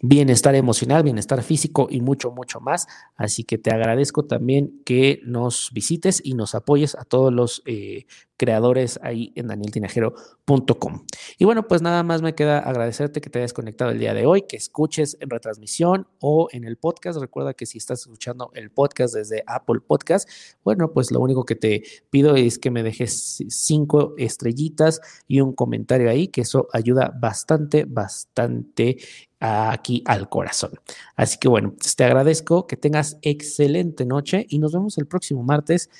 bienestar 0.00 0.54
emocional, 0.54 1.02
bienestar 1.02 1.42
físico 1.42 1.88
y 1.90 2.00
mucho, 2.00 2.30
mucho 2.30 2.60
más. 2.60 2.86
Así 3.16 3.44
que 3.44 3.58
te 3.58 3.70
agradezco 3.70 4.24
también 4.24 4.80
que 4.84 5.20
nos 5.24 5.70
visites 5.72 6.20
y 6.24 6.34
nos 6.34 6.54
apoyes 6.54 6.94
a 6.94 7.04
todos 7.04 7.32
los 7.32 7.62
eh, 7.66 8.06
creadores 8.42 8.98
ahí 9.04 9.32
en 9.36 9.46
danieltinajero.com. 9.46 11.06
Y 11.38 11.44
bueno, 11.44 11.68
pues 11.68 11.82
nada 11.82 12.02
más 12.02 12.22
me 12.22 12.34
queda 12.34 12.58
agradecerte 12.58 13.20
que 13.20 13.30
te 13.30 13.38
hayas 13.38 13.52
conectado 13.52 13.92
el 13.92 14.00
día 14.00 14.14
de 14.14 14.26
hoy, 14.26 14.42
que 14.42 14.56
escuches 14.56 15.16
en 15.20 15.30
retransmisión 15.30 16.08
o 16.18 16.48
en 16.50 16.64
el 16.64 16.76
podcast. 16.76 17.20
Recuerda 17.20 17.54
que 17.54 17.66
si 17.66 17.78
estás 17.78 18.00
escuchando 18.00 18.50
el 18.54 18.72
podcast 18.72 19.14
desde 19.14 19.44
Apple 19.46 19.80
Podcast, 19.86 20.28
bueno, 20.64 20.92
pues 20.92 21.12
lo 21.12 21.20
único 21.20 21.44
que 21.44 21.54
te 21.54 21.84
pido 22.10 22.34
es 22.34 22.58
que 22.58 22.72
me 22.72 22.82
dejes 22.82 23.44
cinco 23.48 24.14
estrellitas 24.18 25.00
y 25.28 25.40
un 25.40 25.52
comentario 25.52 26.10
ahí, 26.10 26.26
que 26.26 26.40
eso 26.40 26.66
ayuda 26.72 27.16
bastante, 27.16 27.84
bastante 27.84 28.96
aquí 29.42 30.02
al 30.06 30.28
corazón. 30.28 30.72
Así 31.16 31.38
que 31.38 31.48
bueno, 31.48 31.74
pues 31.76 31.96
te 31.96 32.04
agradezco, 32.04 32.66
que 32.66 32.76
tengas 32.76 33.18
excelente 33.22 34.06
noche 34.06 34.46
y 34.48 34.58
nos 34.58 34.72
vemos 34.72 34.96
el 34.98 35.06
próximo 35.06 35.42
martes 35.42 35.90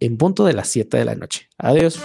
en 0.00 0.16
punto 0.18 0.44
de 0.44 0.52
las 0.52 0.68
7 0.68 0.98
de 0.98 1.04
la 1.04 1.14
noche. 1.14 1.48
Adiós. 1.58 1.98